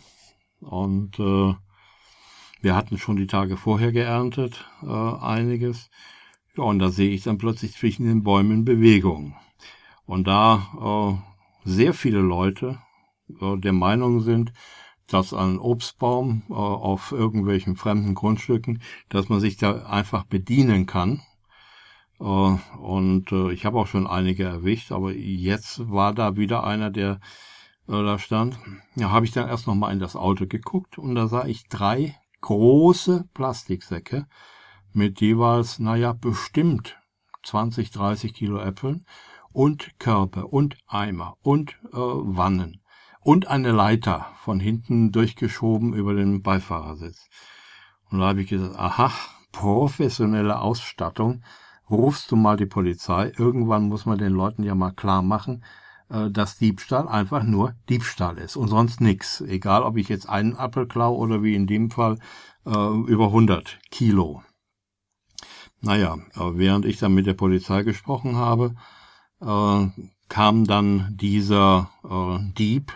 Und 0.61 1.19
äh, 1.19 1.55
wir 2.63 2.75
hatten 2.75 2.97
schon 2.97 3.17
die 3.17 3.27
Tage 3.27 3.59
vorher 3.59 3.93
geerntet, 3.93 4.65
äh, 4.83 4.87
einiges. 4.87 5.91
Ja, 6.57 6.65
und 6.65 6.79
da 6.79 6.89
sehe 6.89 7.11
ich 7.11 7.23
dann 7.23 7.37
plötzlich 7.37 7.75
zwischen 7.75 8.07
den 8.07 8.23
Bäumen 8.23 8.65
Bewegung. 8.65 9.37
Und 10.07 10.27
da 10.27 11.21
äh, 11.67 11.69
sehr 11.69 11.93
viele 11.93 12.21
Leute 12.21 12.79
äh, 13.43 13.59
der 13.59 13.75
Meinung 13.75 14.21
sind, 14.21 14.55
dass 15.07 15.35
ein 15.35 15.59
Obstbaum 15.59 16.45
äh, 16.49 16.55
auf 16.55 17.13
irgendwelchen 17.13 17.77
fremden 17.77 18.15
Grundstücken, 18.15 18.81
dass 19.11 19.29
man 19.29 19.41
sich 19.41 19.59
da 19.59 19.85
einfach 19.85 20.25
bedienen 20.25 20.87
kann. 20.87 21.21
Äh, 22.21 22.25
und 22.79 23.33
äh, 23.33 23.53
ich 23.53 23.65
habe 23.65 23.79
auch 23.79 23.87
schon 23.87 24.07
einige 24.07 24.45
erwischt, 24.45 24.93
aber 24.93 25.13
jetzt 25.13 25.91
war 25.91 26.15
da 26.15 26.37
wieder 26.37 26.65
einer, 26.65 26.91
der 26.91 27.21
äh, 27.89 27.93
da 27.93 28.19
stand. 28.19 28.59
Ja, 28.95 29.11
habe 29.11 29.25
ich 29.25 29.33
dann 29.33 29.49
erst 29.49 29.67
noch 29.67 29.75
mal 29.75 29.93
in 29.93 29.99
das 29.99 30.17
Auto 30.17 30.47
geguckt 30.47 30.99
und 30.99 31.15
da 31.15 31.27
sah 31.29 31.47
ich 31.47 31.69
drei 31.69 32.17
große 32.41 33.29
Plastiksäcke 33.35 34.27
mit 34.93 35.21
jeweils, 35.21 35.79
naja, 35.79 36.13
bestimmt 36.13 36.99
20, 37.45 37.91
30 37.91 38.35
Kilo 38.35 38.59
Äpfeln 38.59 39.07
und 39.53 39.99
Körbe 39.99 40.47
und 40.47 40.77
Eimer 40.87 41.37
und 41.43 41.73
äh, 41.93 41.97
Wannen 41.97 42.81
und 43.23 43.49
eine 43.49 43.73
Leiter 43.73 44.27
von 44.37 44.61
hinten 44.61 45.13
durchgeschoben 45.13 45.95
über 45.95 46.15
den 46.15 46.43
Beifahrersitz. 46.43 47.29
Und 48.11 48.21
da 48.21 48.29
habe 48.29 48.43
ich 48.43 48.49
gesagt, 48.49 48.77
aha, 48.77 49.13
professionelle 49.53 50.59
Ausstattung, 50.61 51.43
rufst 51.91 52.31
du 52.31 52.37
mal 52.37 52.57
die 52.57 52.67
Polizei. 52.67 53.33
Irgendwann 53.37 53.89
muss 53.89 54.07
man 54.07 54.19
den 54.19 54.33
Leuten 54.33 54.63
ja 54.63 54.75
mal 54.75 54.93
klar 54.93 55.23
machen, 55.23 55.65
äh, 56.09 56.31
dass 56.31 56.59
Diebstahl 56.59 57.09
einfach 57.09 57.43
nur 57.43 57.75
Diebstahl 57.89 58.39
ist 58.39 58.57
und 58.57 58.69
sonst 58.69 59.01
nix. 59.01 59.41
Egal, 59.41 59.83
ob 59.83 59.97
ich 59.97 60.09
jetzt 60.09 60.29
einen 60.29 60.57
Apfel 60.57 60.87
klau 60.87 61.15
oder 61.15 61.43
wie 61.43 61.55
in 61.55 61.67
dem 61.67 61.91
Fall 61.91 62.19
äh, 62.67 62.71
über 62.71 63.27
100 63.27 63.79
Kilo. 63.91 64.43
Naja, 65.83 66.19
während 66.35 66.85
ich 66.85 66.99
dann 66.99 67.15
mit 67.15 67.27
der 67.27 67.33
Polizei 67.33 67.83
gesprochen 67.85 68.37
habe, 68.37 68.75
äh, 69.41 69.87
kam 70.29 70.65
dann 70.67 71.17
dieser 71.17 71.91
äh, 72.05 72.39
Dieb 72.59 72.93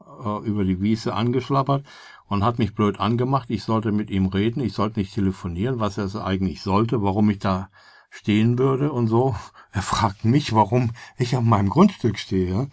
äh, 0.00 0.46
über 0.46 0.64
die 0.64 0.80
Wiese 0.80 1.14
angeschlappert 1.14 1.84
und 2.26 2.44
hat 2.44 2.58
mich 2.58 2.74
blöd 2.74 3.00
angemacht. 3.00 3.50
Ich 3.50 3.62
sollte 3.64 3.92
mit 3.92 4.10
ihm 4.10 4.26
reden, 4.26 4.60
ich 4.60 4.74
sollte 4.74 5.00
nicht 5.00 5.14
telefonieren, 5.14 5.80
was 5.80 5.98
er 5.98 6.24
eigentlich 6.24 6.62
sollte, 6.62 7.02
warum 7.02 7.30
ich 7.30 7.38
da 7.38 7.68
stehen 8.14 8.58
würde 8.58 8.92
und 8.92 9.08
so. 9.08 9.34
Er 9.72 9.82
fragt 9.82 10.24
mich, 10.24 10.54
warum 10.54 10.92
ich 11.18 11.36
auf 11.36 11.42
meinem 11.42 11.68
Grundstück 11.68 12.18
stehe. 12.18 12.68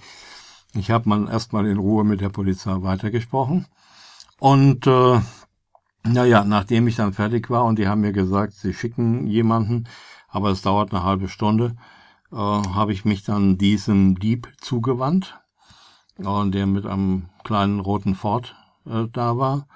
Ich 0.74 0.92
habe 0.92 1.10
mal 1.10 1.28
erstmal 1.28 1.66
in 1.66 1.78
Ruhe 1.78 2.04
mit 2.04 2.22
der 2.22 2.30
Polizei 2.30 2.76
weitergesprochen. 2.82 3.66
Und 4.40 4.86
äh, 4.88 5.20
naja, 6.04 6.44
nachdem 6.44 6.88
ich 6.88 6.96
dann 6.96 7.14
fertig 7.14 7.50
war 7.50 7.66
und 7.66 7.80
die 7.80 7.88
haben 7.88 8.02
mir 8.02 8.14
gesagt, 8.14 8.54
sie 8.54 8.74
schicken 8.74 9.28
jemanden, 9.28 9.88
aber 10.30 10.52
es 10.52 10.62
dauert 10.62 10.94
eine 10.94 11.04
halbe 11.04 11.28
Stunde, 11.28 11.76
äh, 12.32 12.36
habe 12.36 12.94
ich 12.94 13.04
mich 13.04 13.24
dann 13.24 13.58
diesem 13.58 14.20
Dieb 14.20 14.48
zugewandt, 14.62 15.40
äh, 16.20 16.50
der 16.50 16.68
mit 16.68 16.86
einem 16.86 17.30
kleinen 17.44 17.80
roten 17.80 18.16
Ford 18.16 18.56
äh, 18.86 19.08
da 19.12 19.38
war. 19.38 19.68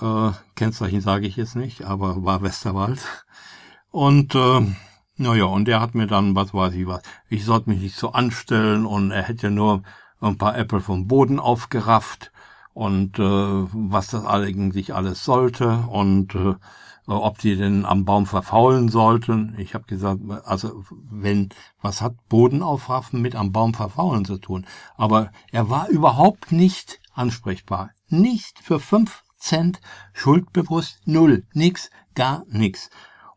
Äh, 0.00 0.32
Kennzeichen 0.56 1.00
sage 1.00 1.26
ich 1.26 1.36
jetzt 1.36 1.54
nicht, 1.56 1.84
aber 1.84 2.24
war 2.24 2.42
Westerwald. 2.42 3.00
Und 3.94 4.34
äh, 4.34 4.60
naja, 5.18 5.44
und 5.44 5.66
der 5.66 5.80
hat 5.80 5.94
mir 5.94 6.08
dann, 6.08 6.34
was 6.34 6.52
weiß 6.52 6.74
ich 6.74 6.84
was, 6.88 7.02
ich 7.28 7.44
sollte 7.44 7.70
mich 7.70 7.80
nicht 7.80 7.94
so 7.94 8.10
anstellen 8.10 8.86
und 8.86 9.12
er 9.12 9.22
hätte 9.22 9.52
nur 9.52 9.84
ein 10.20 10.36
paar 10.36 10.58
Äpfel 10.58 10.80
vom 10.80 11.06
Boden 11.06 11.38
aufgerafft 11.38 12.32
und 12.72 13.20
äh, 13.20 13.22
was 13.22 14.08
das 14.08 14.26
eigentlich 14.26 14.96
alles 14.96 15.22
sollte 15.24 15.84
und 15.88 16.34
äh, 16.34 16.56
ob 17.06 17.38
die 17.38 17.54
denn 17.54 17.86
am 17.86 18.04
Baum 18.04 18.26
verfaulen 18.26 18.88
sollten. 18.88 19.54
Ich 19.58 19.74
habe 19.74 19.84
gesagt, 19.84 20.22
also 20.44 20.82
wenn, 21.08 21.50
was 21.80 22.02
hat 22.02 22.16
Bodenaufraffen 22.28 23.22
mit 23.22 23.36
am 23.36 23.52
Baum 23.52 23.74
verfaulen 23.74 24.24
zu 24.24 24.38
tun? 24.38 24.66
Aber 24.96 25.30
er 25.52 25.70
war 25.70 25.88
überhaupt 25.88 26.50
nicht 26.50 27.00
ansprechbar. 27.12 27.90
Nicht 28.08 28.58
für 28.58 28.80
fünf 28.80 29.22
Cent 29.38 29.80
schuldbewusst, 30.12 30.98
null, 31.04 31.46
nix, 31.52 31.90
gar 32.16 32.42
nix. 32.48 32.90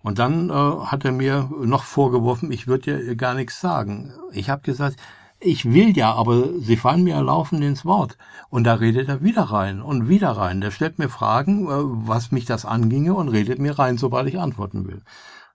Und 0.08 0.20
dann 0.20 0.50
äh, 0.50 0.54
hat 0.54 1.04
er 1.04 1.12
mir 1.12 1.50
noch 1.60 1.84
vorgeworfen, 1.84 2.50
ich 2.50 2.65
würde 2.65 3.06
ja 3.06 3.13
gar 3.15 3.34
nichts 3.34 3.60
sagen. 3.60 4.13
Ich 4.32 4.50
habe 4.50 4.62
gesagt, 4.62 4.96
ich 5.38 5.65
will 5.65 5.98
ja, 5.98 6.13
aber 6.13 6.48
sie 6.62 6.78
fallen 6.78 7.04
mir 7.04 7.22
laufend 7.22 7.62
ins 7.62 7.84
Wort. 7.84 8.17
Und 8.48 8.63
da 8.63 8.76
redet 8.76 9.10
er 9.10 9.22
wieder 9.22 9.41
rein 9.41 9.82
und 9.82 10.08
wieder 10.08 10.32
rein. 10.32 10.62
Der 10.62 10.72
stellt 10.72 10.98
mir 10.98 11.10
Fragen, 11.10 11.65
äh, 11.65 12.08
was 12.08 12.32
mich 12.32 12.46
das 12.46 12.63
anginge 12.63 13.15
und 13.15 13.28
redet 13.28 13.60
mir 13.60 13.78
rein, 13.78 13.98
sobald 13.98 14.30
ich 14.30 14.39
antworten 14.39 14.88
will. 14.88 15.04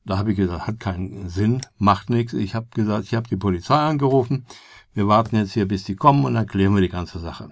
Da 0.05 0.19
habe 0.19 0.33
ich 0.33 0.37
gesagt, 0.37 0.67
hat 0.67 0.81
keinen 0.81 1.31
Sinn, 1.31 1.63
macht 1.79 2.11
nichts. 2.11 2.35
Ich 2.35 2.55
habe 2.55 2.67
gesagt, 2.75 3.05
ich 3.05 3.15
habe 3.15 3.29
die 3.31 3.39
Polizei 3.39 3.77
angerufen. 3.77 4.45
Wir 4.93 5.09
warten 5.09 5.37
jetzt 5.37 5.55
hier, 5.55 5.67
bis 5.67 5.85
die 5.85 5.97
kommen 5.97 6.27
und 6.27 6.35
dann 6.35 6.47
klären 6.47 6.75
wir 6.75 6.83
die 6.83 6.91
ganze 6.91 7.21
Sache. 7.21 7.49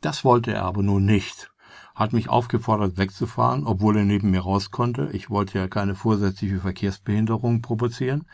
Das 0.00 0.24
wollte 0.24 0.52
er 0.52 0.64
aber 0.64 0.82
nun 0.82 1.04
nicht. 1.04 1.51
Hat 1.94 2.12
mich 2.12 2.28
aufgefordert, 2.28 2.96
wegzufahren, 2.96 3.66
obwohl 3.66 3.96
er 3.98 4.04
neben 4.04 4.30
mir 4.30 4.40
raus 4.40 4.70
konnte. 4.70 5.10
Ich 5.12 5.30
wollte 5.30 5.58
ja 5.58 5.68
keine 5.68 5.94
vorsätzliche 5.94 6.60
Verkehrsbehinderung 6.60 7.62
provozieren. 7.62 8.26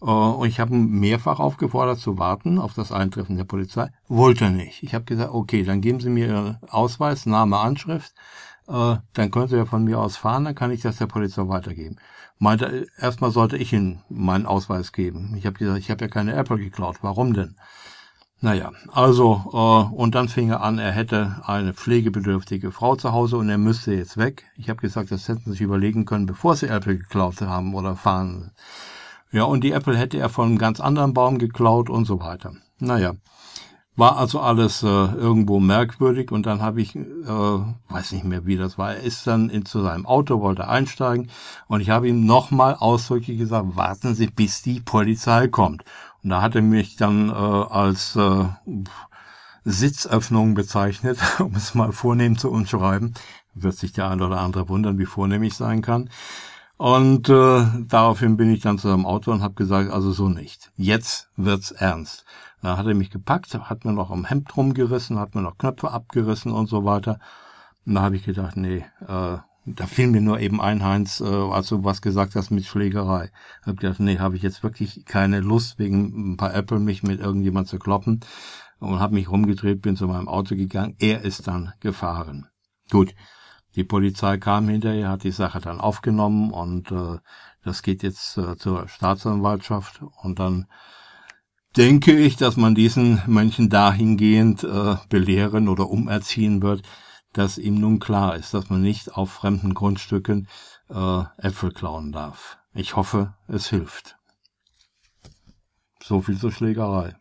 Äh, 0.00 0.04
und 0.06 0.48
ich 0.48 0.60
habe 0.60 0.74
ihn 0.74 0.88
mehrfach 0.88 1.40
aufgefordert 1.40 1.98
zu 1.98 2.18
warten 2.18 2.58
auf 2.58 2.74
das 2.74 2.92
Eintreffen 2.92 3.36
der 3.36 3.44
Polizei. 3.44 3.90
Wollte 4.08 4.50
nicht. 4.50 4.82
Ich 4.82 4.94
habe 4.94 5.04
gesagt, 5.04 5.32
okay, 5.32 5.62
dann 5.62 5.80
geben 5.80 6.00
Sie 6.00 6.10
mir 6.10 6.28
Ihren 6.28 6.58
Ausweis, 6.68 7.26
Name, 7.26 7.58
Anschrift. 7.58 8.14
Äh, 8.68 8.96
dann 9.12 9.30
können 9.30 9.48
Sie 9.48 9.56
ja 9.56 9.66
von 9.66 9.84
mir 9.84 9.98
aus 9.98 10.16
fahren, 10.16 10.44
dann 10.44 10.54
kann 10.54 10.70
ich 10.70 10.80
das 10.80 10.98
der 10.98 11.06
Polizei 11.06 11.48
weitergeben. 11.48 11.96
Meinte, 12.38 12.86
erstmal 12.98 13.30
sollte 13.30 13.58
ich 13.58 13.72
Ihnen 13.72 14.02
meinen 14.08 14.46
Ausweis 14.46 14.92
geben. 14.92 15.34
Ich 15.36 15.44
habe 15.44 15.58
gesagt, 15.58 15.78
ich 15.78 15.90
habe 15.90 16.04
ja 16.04 16.08
keine 16.08 16.34
Apple 16.34 16.58
geklaut. 16.58 16.98
Warum 17.02 17.34
denn? 17.34 17.56
Naja, 18.42 18.72
also, 18.90 19.42
äh, 19.52 19.94
und 19.94 20.14
dann 20.14 20.28
fing 20.28 20.48
er 20.48 20.62
an, 20.62 20.78
er 20.78 20.92
hätte 20.92 21.42
eine 21.44 21.74
pflegebedürftige 21.74 22.72
Frau 22.72 22.96
zu 22.96 23.12
Hause 23.12 23.36
und 23.36 23.50
er 23.50 23.58
müsste 23.58 23.92
jetzt 23.92 24.16
weg. 24.16 24.44
Ich 24.56 24.70
habe 24.70 24.80
gesagt, 24.80 25.10
das 25.10 25.28
hätten 25.28 25.44
sie 25.44 25.50
sich 25.52 25.60
überlegen 25.60 26.06
können, 26.06 26.24
bevor 26.24 26.56
sie 26.56 26.68
Apple 26.68 26.96
geklaut 26.96 27.40
haben 27.42 27.74
oder 27.74 27.96
fahren. 27.96 28.52
Ja, 29.30 29.44
und 29.44 29.62
die 29.62 29.72
Apple 29.72 29.96
hätte 29.96 30.18
er 30.18 30.30
von 30.30 30.48
einem 30.48 30.58
ganz 30.58 30.80
anderen 30.80 31.12
Baum 31.12 31.38
geklaut 31.38 31.90
und 31.90 32.06
so 32.06 32.20
weiter. 32.20 32.54
Naja, 32.78 33.14
war 34.00 34.16
also 34.16 34.40
alles 34.40 34.82
äh, 34.82 34.86
irgendwo 34.86 35.60
merkwürdig 35.60 36.32
und 36.32 36.46
dann 36.46 36.62
habe 36.62 36.80
ich, 36.80 36.96
äh, 36.96 37.00
weiß 37.26 38.12
nicht 38.12 38.24
mehr 38.24 38.46
wie 38.46 38.56
das 38.56 38.78
war, 38.78 38.94
er 38.94 39.02
ist 39.02 39.26
dann 39.26 39.50
in, 39.50 39.66
zu 39.66 39.82
seinem 39.82 40.06
Auto, 40.06 40.40
wollte 40.40 40.66
einsteigen 40.66 41.28
und 41.68 41.82
ich 41.82 41.90
habe 41.90 42.08
ihm 42.08 42.24
nochmal 42.24 42.74
ausdrücklich 42.74 43.36
gesagt, 43.36 43.76
warten 43.76 44.14
Sie, 44.14 44.28
bis 44.28 44.62
die 44.62 44.80
Polizei 44.80 45.48
kommt. 45.48 45.84
Und 46.22 46.30
da 46.30 46.42
hat 46.42 46.54
er 46.54 46.62
mich 46.62 46.96
dann 46.96 47.30
äh, 47.30 47.32
als 47.32 48.16
äh, 48.16 48.44
Sitzöffnung 49.64 50.54
bezeichnet, 50.54 51.18
um 51.38 51.54
es 51.54 51.74
mal 51.74 51.92
vornehm 51.92 52.38
zu 52.38 52.50
umschreiben. 52.50 53.14
Wird 53.54 53.76
sich 53.76 53.92
der 53.92 54.08
eine 54.08 54.26
oder 54.26 54.40
andere 54.40 54.68
wundern, 54.68 54.98
wie 54.98 55.06
vornehm 55.06 55.42
ich 55.42 55.54
sein 55.54 55.82
kann. 55.82 56.10
Und 56.76 57.28
äh, 57.28 57.66
daraufhin 57.88 58.36
bin 58.36 58.50
ich 58.50 58.60
dann 58.60 58.78
zu 58.78 58.88
seinem 58.88 59.04
Auto 59.04 59.32
und 59.32 59.42
habe 59.42 59.54
gesagt, 59.54 59.90
also 59.90 60.12
so 60.12 60.28
nicht. 60.28 60.72
Jetzt 60.76 61.28
wird's 61.36 61.72
ernst. 61.72 62.24
Dann 62.62 62.76
hat 62.76 62.86
er 62.86 62.94
mich 62.94 63.10
gepackt, 63.10 63.54
hat 63.54 63.84
mir 63.84 63.92
noch 63.92 64.10
am 64.10 64.24
Hemd 64.24 64.56
rumgerissen, 64.56 65.18
hat 65.18 65.34
mir 65.34 65.42
noch 65.42 65.58
Knöpfe 65.58 65.90
abgerissen 65.90 66.52
und 66.52 66.68
so 66.68 66.84
weiter. 66.84 67.18
Und 67.84 67.94
da 67.94 68.02
habe 68.02 68.16
ich 68.16 68.24
gedacht, 68.24 68.56
nee, 68.56 68.84
äh, 69.06 69.36
da 69.66 69.86
fiel 69.86 70.08
mir 70.08 70.20
nur 70.20 70.40
eben 70.40 70.60
ein, 70.60 70.84
Heinz, 70.84 71.20
äh, 71.20 71.24
als 71.24 71.68
du 71.68 71.84
was 71.84 72.02
gesagt 72.02 72.34
hast 72.34 72.50
mit 72.50 72.64
Schlägerei. 72.64 73.30
Hab 73.62 73.78
gedacht, 73.78 74.00
nee, 74.00 74.18
habe 74.18 74.36
ich 74.36 74.42
jetzt 74.42 74.62
wirklich 74.62 75.04
keine 75.04 75.40
Lust, 75.40 75.78
wegen 75.78 76.32
ein 76.32 76.36
paar 76.36 76.54
Apple 76.54 76.78
mich 76.78 77.02
mit 77.02 77.20
irgendjemand 77.20 77.68
zu 77.68 77.78
kloppen. 77.78 78.20
Und 78.78 78.98
habe 78.98 79.14
mich 79.14 79.30
rumgedreht, 79.30 79.82
bin 79.82 79.96
zu 79.96 80.06
meinem 80.06 80.28
Auto 80.28 80.56
gegangen. 80.56 80.96
Er 80.98 81.22
ist 81.22 81.46
dann 81.46 81.74
gefahren. 81.80 82.46
Gut, 82.90 83.14
die 83.76 83.84
Polizei 83.84 84.38
kam 84.38 84.68
hinterher, 84.68 85.10
hat 85.10 85.22
die 85.22 85.30
Sache 85.30 85.60
dann 85.60 85.80
aufgenommen 85.80 86.50
und 86.50 86.90
äh, 86.90 87.18
das 87.62 87.82
geht 87.82 88.02
jetzt 88.02 88.36
äh, 88.38 88.56
zur 88.56 88.88
Staatsanwaltschaft 88.88 90.00
und 90.22 90.38
dann 90.38 90.66
denke 91.76 92.18
ich, 92.18 92.36
dass 92.36 92.56
man 92.56 92.74
diesen 92.74 93.22
Menschen 93.26 93.68
dahingehend 93.68 94.64
äh, 94.64 94.96
belehren 95.08 95.68
oder 95.68 95.88
umerziehen 95.88 96.62
wird, 96.62 96.82
dass 97.32 97.58
ihm 97.58 97.74
nun 97.74 97.98
klar 97.98 98.36
ist, 98.36 98.54
dass 98.54 98.70
man 98.70 98.82
nicht 98.82 99.14
auf 99.16 99.30
fremden 99.30 99.74
Grundstücken 99.74 100.48
äh, 100.88 101.22
Äpfel 101.38 101.72
klauen 101.72 102.12
darf. 102.12 102.58
Ich 102.72 102.96
hoffe, 102.96 103.34
es 103.46 103.68
hilft. 103.68 104.16
So 106.02 106.20
viel 106.20 106.38
zur 106.38 106.52
Schlägerei. 106.52 107.16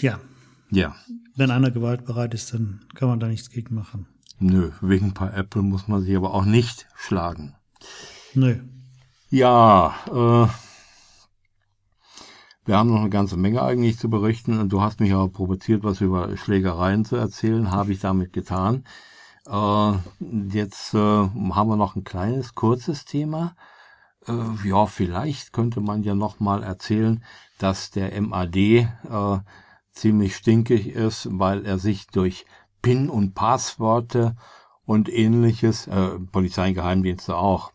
Ja. 0.00 0.20
Ja. 0.70 0.96
Wenn 1.36 1.50
einer 1.50 1.70
gewaltbereit 1.70 2.34
ist, 2.34 2.52
dann 2.52 2.86
kann 2.94 3.08
man 3.08 3.20
da 3.20 3.28
nichts 3.28 3.50
gegen 3.50 3.74
machen. 3.74 4.06
Nö, 4.38 4.72
wegen 4.80 5.06
ein 5.06 5.14
paar 5.14 5.34
Äpfel 5.34 5.62
muss 5.62 5.88
man 5.88 6.02
sich 6.02 6.16
aber 6.16 6.34
auch 6.34 6.44
nicht 6.44 6.86
schlagen. 6.96 7.54
Nö. 8.34 8.60
Ja, 9.30 9.94
äh, 10.08 10.48
wir 12.64 12.78
haben 12.78 12.90
noch 12.90 13.00
eine 13.00 13.10
ganze 13.10 13.36
Menge 13.36 13.62
eigentlich 13.62 13.98
zu 13.98 14.08
berichten 14.08 14.58
und 14.58 14.70
du 14.70 14.80
hast 14.80 15.00
mich 15.00 15.14
auch 15.14 15.28
provoziert, 15.28 15.84
was 15.84 16.00
über 16.00 16.36
Schlägereien 16.36 17.04
zu 17.04 17.16
erzählen, 17.16 17.70
habe 17.70 17.92
ich 17.92 18.00
damit 18.00 18.32
getan. 18.32 18.84
Äh, 19.46 19.92
jetzt 20.50 20.94
äh, 20.94 20.98
haben 20.98 21.68
wir 21.68 21.76
noch 21.76 21.96
ein 21.96 22.04
kleines, 22.04 22.54
kurzes 22.54 23.04
Thema. 23.04 23.54
Äh, 24.26 24.32
ja, 24.68 24.86
vielleicht 24.86 25.52
könnte 25.52 25.80
man 25.80 26.02
ja 26.02 26.14
noch 26.14 26.40
mal 26.40 26.62
erzählen, 26.62 27.22
dass 27.58 27.90
der 27.90 28.18
MAD 28.20 28.56
äh, 28.56 28.88
ziemlich 29.92 30.36
stinkig 30.36 30.88
ist, 30.88 31.28
weil 31.30 31.66
er 31.66 31.78
sich 31.78 32.06
durch 32.06 32.46
PIN 32.80 33.10
und 33.10 33.34
Passworte 33.34 34.36
und 34.86 35.10
ähnliches, 35.10 35.86
äh, 35.86 36.18
Polizei 36.32 36.68
und 36.68 36.74
Geheimdienste 36.74 37.36
auch, 37.36 37.72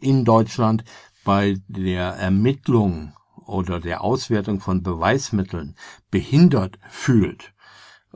in 0.00 0.24
Deutschland 0.24 0.84
bei 1.24 1.56
der 1.68 2.14
Ermittlung 2.14 3.12
oder 3.46 3.80
der 3.80 4.02
Auswertung 4.02 4.60
von 4.60 4.82
Beweismitteln 4.82 5.76
behindert 6.10 6.78
fühlt 6.88 7.52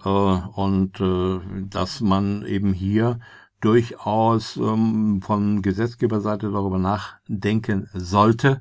äh, 0.04 0.08
und 0.08 1.00
äh, 1.00 1.40
dass 1.68 2.00
man 2.00 2.44
eben 2.44 2.72
hier 2.72 3.20
durchaus 3.60 4.56
ähm, 4.56 5.22
von 5.22 5.62
Gesetzgeberseite 5.62 6.50
darüber 6.50 6.78
nachdenken 6.78 7.88
sollte, 7.94 8.60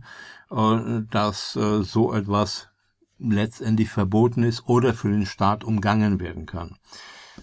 äh, 0.52 1.02
dass 1.12 1.54
so 1.54 2.14
etwas 2.14 2.70
letztendlich 3.18 3.90
verboten 3.90 4.44
ist 4.44 4.68
oder 4.68 4.94
für 4.94 5.10
den 5.10 5.26
Staat 5.26 5.64
umgangen 5.64 6.20
werden 6.20 6.46
kann. 6.46 6.78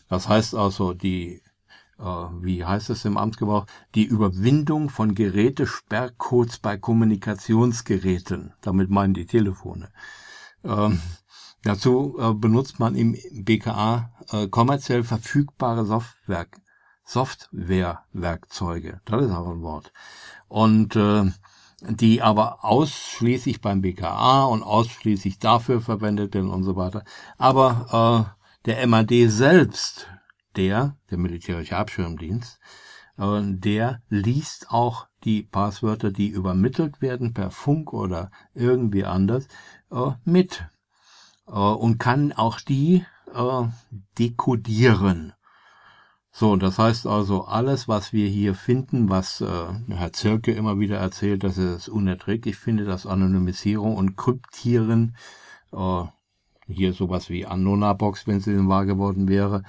Das 0.08 0.28
heißt 0.28 0.54
also, 0.54 0.92
die 0.94 1.41
wie 2.02 2.64
heißt 2.64 2.90
es 2.90 3.04
im 3.04 3.16
Amtsgebrauch, 3.16 3.66
die 3.94 4.04
Überwindung 4.04 4.90
von 4.90 5.14
Gerätesperrcodes 5.14 6.58
bei 6.58 6.76
Kommunikationsgeräten. 6.76 8.54
Damit 8.60 8.90
meinen 8.90 9.14
die 9.14 9.26
Telefone. 9.26 9.88
Ähm, 10.64 11.00
dazu 11.62 12.16
äh, 12.18 12.34
benutzt 12.34 12.78
man 12.80 12.94
im 12.94 13.16
BKA 13.32 14.12
äh, 14.30 14.48
kommerziell 14.48 15.04
verfügbare 15.04 15.84
Software, 15.84 16.46
Softwarewerkzeuge. 17.04 19.00
Das 19.04 19.24
ist 19.24 19.30
auch 19.32 19.48
ein 19.48 19.62
Wort. 19.62 19.92
Und 20.48 20.96
äh, 20.96 21.30
die 21.88 22.22
aber 22.22 22.64
ausschließlich 22.64 23.60
beim 23.60 23.82
BKA 23.82 24.44
und 24.44 24.62
ausschließlich 24.62 25.38
dafür 25.38 25.80
verwendet 25.80 26.34
werden 26.34 26.50
und 26.50 26.62
so 26.62 26.76
weiter. 26.76 27.04
Aber 27.38 28.28
äh, 28.66 28.66
der 28.66 28.86
MAD 28.86 29.28
selbst 29.28 30.08
der, 30.56 30.96
der 31.10 31.18
militärische 31.18 31.76
Abschirmdienst, 31.76 32.60
äh, 33.18 33.40
der 33.42 34.02
liest 34.08 34.70
auch 34.70 35.06
die 35.24 35.42
Passwörter, 35.42 36.10
die 36.10 36.28
übermittelt 36.28 37.00
werden 37.00 37.32
per 37.34 37.50
Funk 37.50 37.92
oder 37.92 38.30
irgendwie 38.54 39.04
anders, 39.04 39.46
äh, 39.90 40.12
mit 40.24 40.64
äh, 41.46 41.52
und 41.52 41.98
kann 41.98 42.32
auch 42.32 42.60
die 42.60 43.04
dekodieren. 44.18 45.32
So, 46.34 46.56
das 46.56 46.78
heißt 46.78 47.06
also, 47.06 47.44
alles, 47.44 47.88
was 47.88 48.14
wir 48.14 48.26
hier 48.26 48.54
finden, 48.54 49.10
was 49.10 49.42
äh, 49.42 49.66
Herr 49.88 50.14
Zirke 50.14 50.52
immer 50.52 50.78
wieder 50.78 50.96
erzählt, 50.96 51.44
dass 51.44 51.58
er 51.58 51.76
es 51.76 51.88
unerträglich 51.88 52.56
findet, 52.56 52.88
dass 52.88 53.06
Anonymisierung 53.06 53.96
und 53.96 54.16
Kryptieren, 54.16 55.14
äh, 55.72 56.04
hier 56.66 56.94
sowas 56.94 57.28
wie 57.28 57.44
Anona-Box, 57.44 58.26
wenn 58.26 58.40
sie 58.40 58.54
denn 58.54 58.68
wahr 58.68 58.86
geworden 58.86 59.28
wäre, 59.28 59.62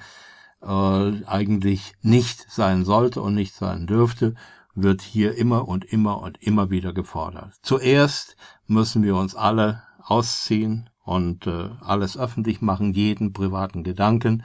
äh, 0.64 1.24
eigentlich 1.26 1.94
nicht 2.02 2.50
sein 2.50 2.84
sollte 2.84 3.20
und 3.22 3.34
nicht 3.34 3.54
sein 3.54 3.86
dürfte, 3.86 4.34
wird 4.74 5.02
hier 5.02 5.36
immer 5.36 5.68
und 5.68 5.84
immer 5.84 6.20
und 6.20 6.42
immer 6.42 6.70
wieder 6.70 6.92
gefordert. 6.92 7.54
Zuerst 7.62 8.36
müssen 8.66 9.02
wir 9.02 9.16
uns 9.16 9.34
alle 9.34 9.82
ausziehen 10.02 10.90
und 11.04 11.46
äh, 11.46 11.70
alles 11.80 12.16
öffentlich 12.16 12.60
machen, 12.60 12.92
jeden 12.92 13.32
privaten 13.32 13.84
Gedanken, 13.84 14.42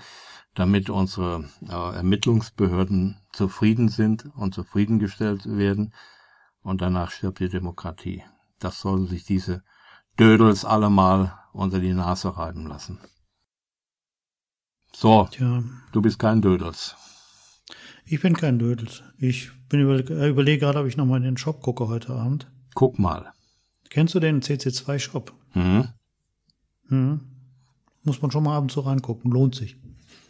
damit 0.54 0.90
unsere 0.90 1.46
äh, 1.68 1.96
Ermittlungsbehörden 1.96 3.18
zufrieden 3.32 3.90
sind 3.90 4.30
und 4.36 4.54
zufriedengestellt 4.54 5.46
werden. 5.46 5.94
Und 6.62 6.82
danach 6.82 7.12
stirbt 7.12 7.40
die 7.40 7.50
Demokratie. 7.50 8.24
Das 8.60 8.82
sollen 8.82 9.08
sich 9.08 9.24
diese 9.24 9.64
Dödels 10.20 10.66
alle 10.66 10.90
mal 10.90 11.40
unter 11.54 11.80
die 11.80 11.94
Nase 11.94 12.36
reiben 12.36 12.68
lassen. 12.68 13.00
So, 15.02 15.30
Tja. 15.32 15.64
du 15.94 16.02
bist 16.02 16.20
kein 16.20 16.42
Dödels. 16.42 16.98
Ich 18.04 18.22
bin 18.22 18.36
kein 18.36 18.60
Dödels. 18.60 19.02
Ich 19.18 19.50
bin 19.70 19.80
über, 19.80 19.96
äh, 19.96 20.28
überlege 20.28 20.60
gerade, 20.60 20.78
ob 20.78 20.88
ich 20.88 20.98
nochmal 20.98 21.20
in 21.20 21.24
den 21.24 21.38
Shop 21.38 21.62
gucke 21.62 21.88
heute 21.88 22.14
Abend. 22.14 22.52
Guck 22.76 23.00
mal. 23.00 23.32
Kennst 23.90 24.14
du 24.14 24.20
den 24.20 24.42
CC2 24.42 25.00
Shop? 25.00 25.32
Mhm. 25.54 25.88
Mhm. 26.90 27.22
Muss 28.04 28.22
man 28.22 28.30
schon 28.30 28.44
mal 28.44 28.58
abends 28.58 28.74
so 28.74 28.82
reingucken, 28.82 29.32
lohnt 29.32 29.56
sich. 29.56 29.78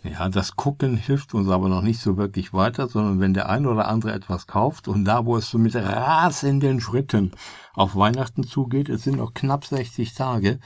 Ja, 0.04 0.30
das 0.30 0.56
Gucken 0.56 0.98
hilft 0.98 1.34
uns 1.34 1.50
aber 1.50 1.68
noch 1.68 1.82
nicht 1.82 2.00
so 2.00 2.18
wirklich 2.18 2.54
weiter, 2.54 2.88
sondern 2.90 3.20
wenn 3.20 3.34
der 3.34 3.50
eine 3.50 3.72
oder 3.72 3.88
andere 3.88 4.14
etwas 4.14 4.46
kauft 4.46 4.88
und 4.88 5.04
da, 5.04 5.26
wo 5.26 5.36
es 5.36 5.50
so 5.50 5.58
mit 5.58 5.76
rasenden 5.76 6.80
Schritten 6.80 7.32
auf 7.74 7.96
Weihnachten 7.96 8.44
zugeht, 8.44 8.88
es 8.88 9.02
sind 9.02 9.18
noch 9.18 9.34
knapp 9.34 9.66
60 9.66 10.14
Tage, 10.14 10.60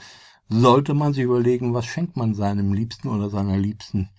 sollte 0.48 0.94
man 0.94 1.12
sich 1.12 1.24
überlegen, 1.24 1.74
was 1.74 1.86
schenkt 1.86 2.16
man 2.16 2.34
seinem 2.34 2.72
Liebsten 2.72 3.08
oder 3.08 3.30
seiner 3.30 3.56
Liebsten. 3.56 4.10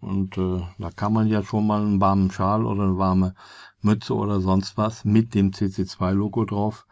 Und 0.00 0.36
äh, 0.36 0.60
da 0.78 0.90
kann 0.90 1.12
man 1.12 1.28
ja 1.28 1.42
schon 1.44 1.66
mal 1.66 1.80
einen 1.80 2.00
warmen 2.00 2.30
Schal 2.30 2.66
oder 2.66 2.82
eine 2.84 2.98
warme 2.98 3.34
Mütze 3.80 4.14
oder 4.14 4.40
sonst 4.40 4.76
was 4.76 5.04
mit 5.04 5.34
dem 5.34 5.52
CC2-Logo 5.52 6.44
drauf 6.44 6.86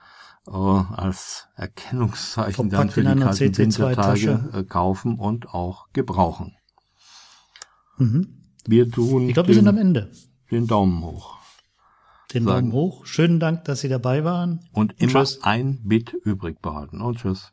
äh, 0.46 0.52
als 0.52 1.48
Erkennungszeichen 1.56 2.70
Verpackt 2.70 2.72
dann 2.72 2.90
für 2.90 3.00
die 3.02 3.20
kalten 3.20 3.59
Wintertage 3.59 4.30
CC2-Tasche. 4.30 4.59
äh, 4.59 4.64
kaufen 4.64 5.18
und 5.18 5.52
auch 5.52 5.88
gebrauchen. 5.92 6.54
Mhm. 7.98 8.37
Wir 8.66 8.90
tun 8.90 9.28
Ich 9.28 9.35
glaube, 9.35 9.48
wir 9.48 9.54
sind 9.56 9.68
am 9.68 9.78
Ende. 9.78 10.12
den 10.50 10.66
Daumen 10.66 11.02
hoch. 11.02 11.37
Den 12.33 12.44
Sagen. 12.44 12.70
Daumen 12.70 12.72
hoch. 12.72 13.06
Schönen 13.06 13.40
Dank, 13.40 13.64
dass 13.64 13.80
Sie 13.80 13.88
dabei 13.88 14.22
waren. 14.22 14.61
Und 14.72 14.94
immer 14.98 15.24
Tschüss. 15.24 15.42
ein 15.42 15.80
Bit 15.83 16.12
übrig 16.24 16.61
behalten. 16.62 17.00
Und 17.00 17.18
tschüss. 17.18 17.52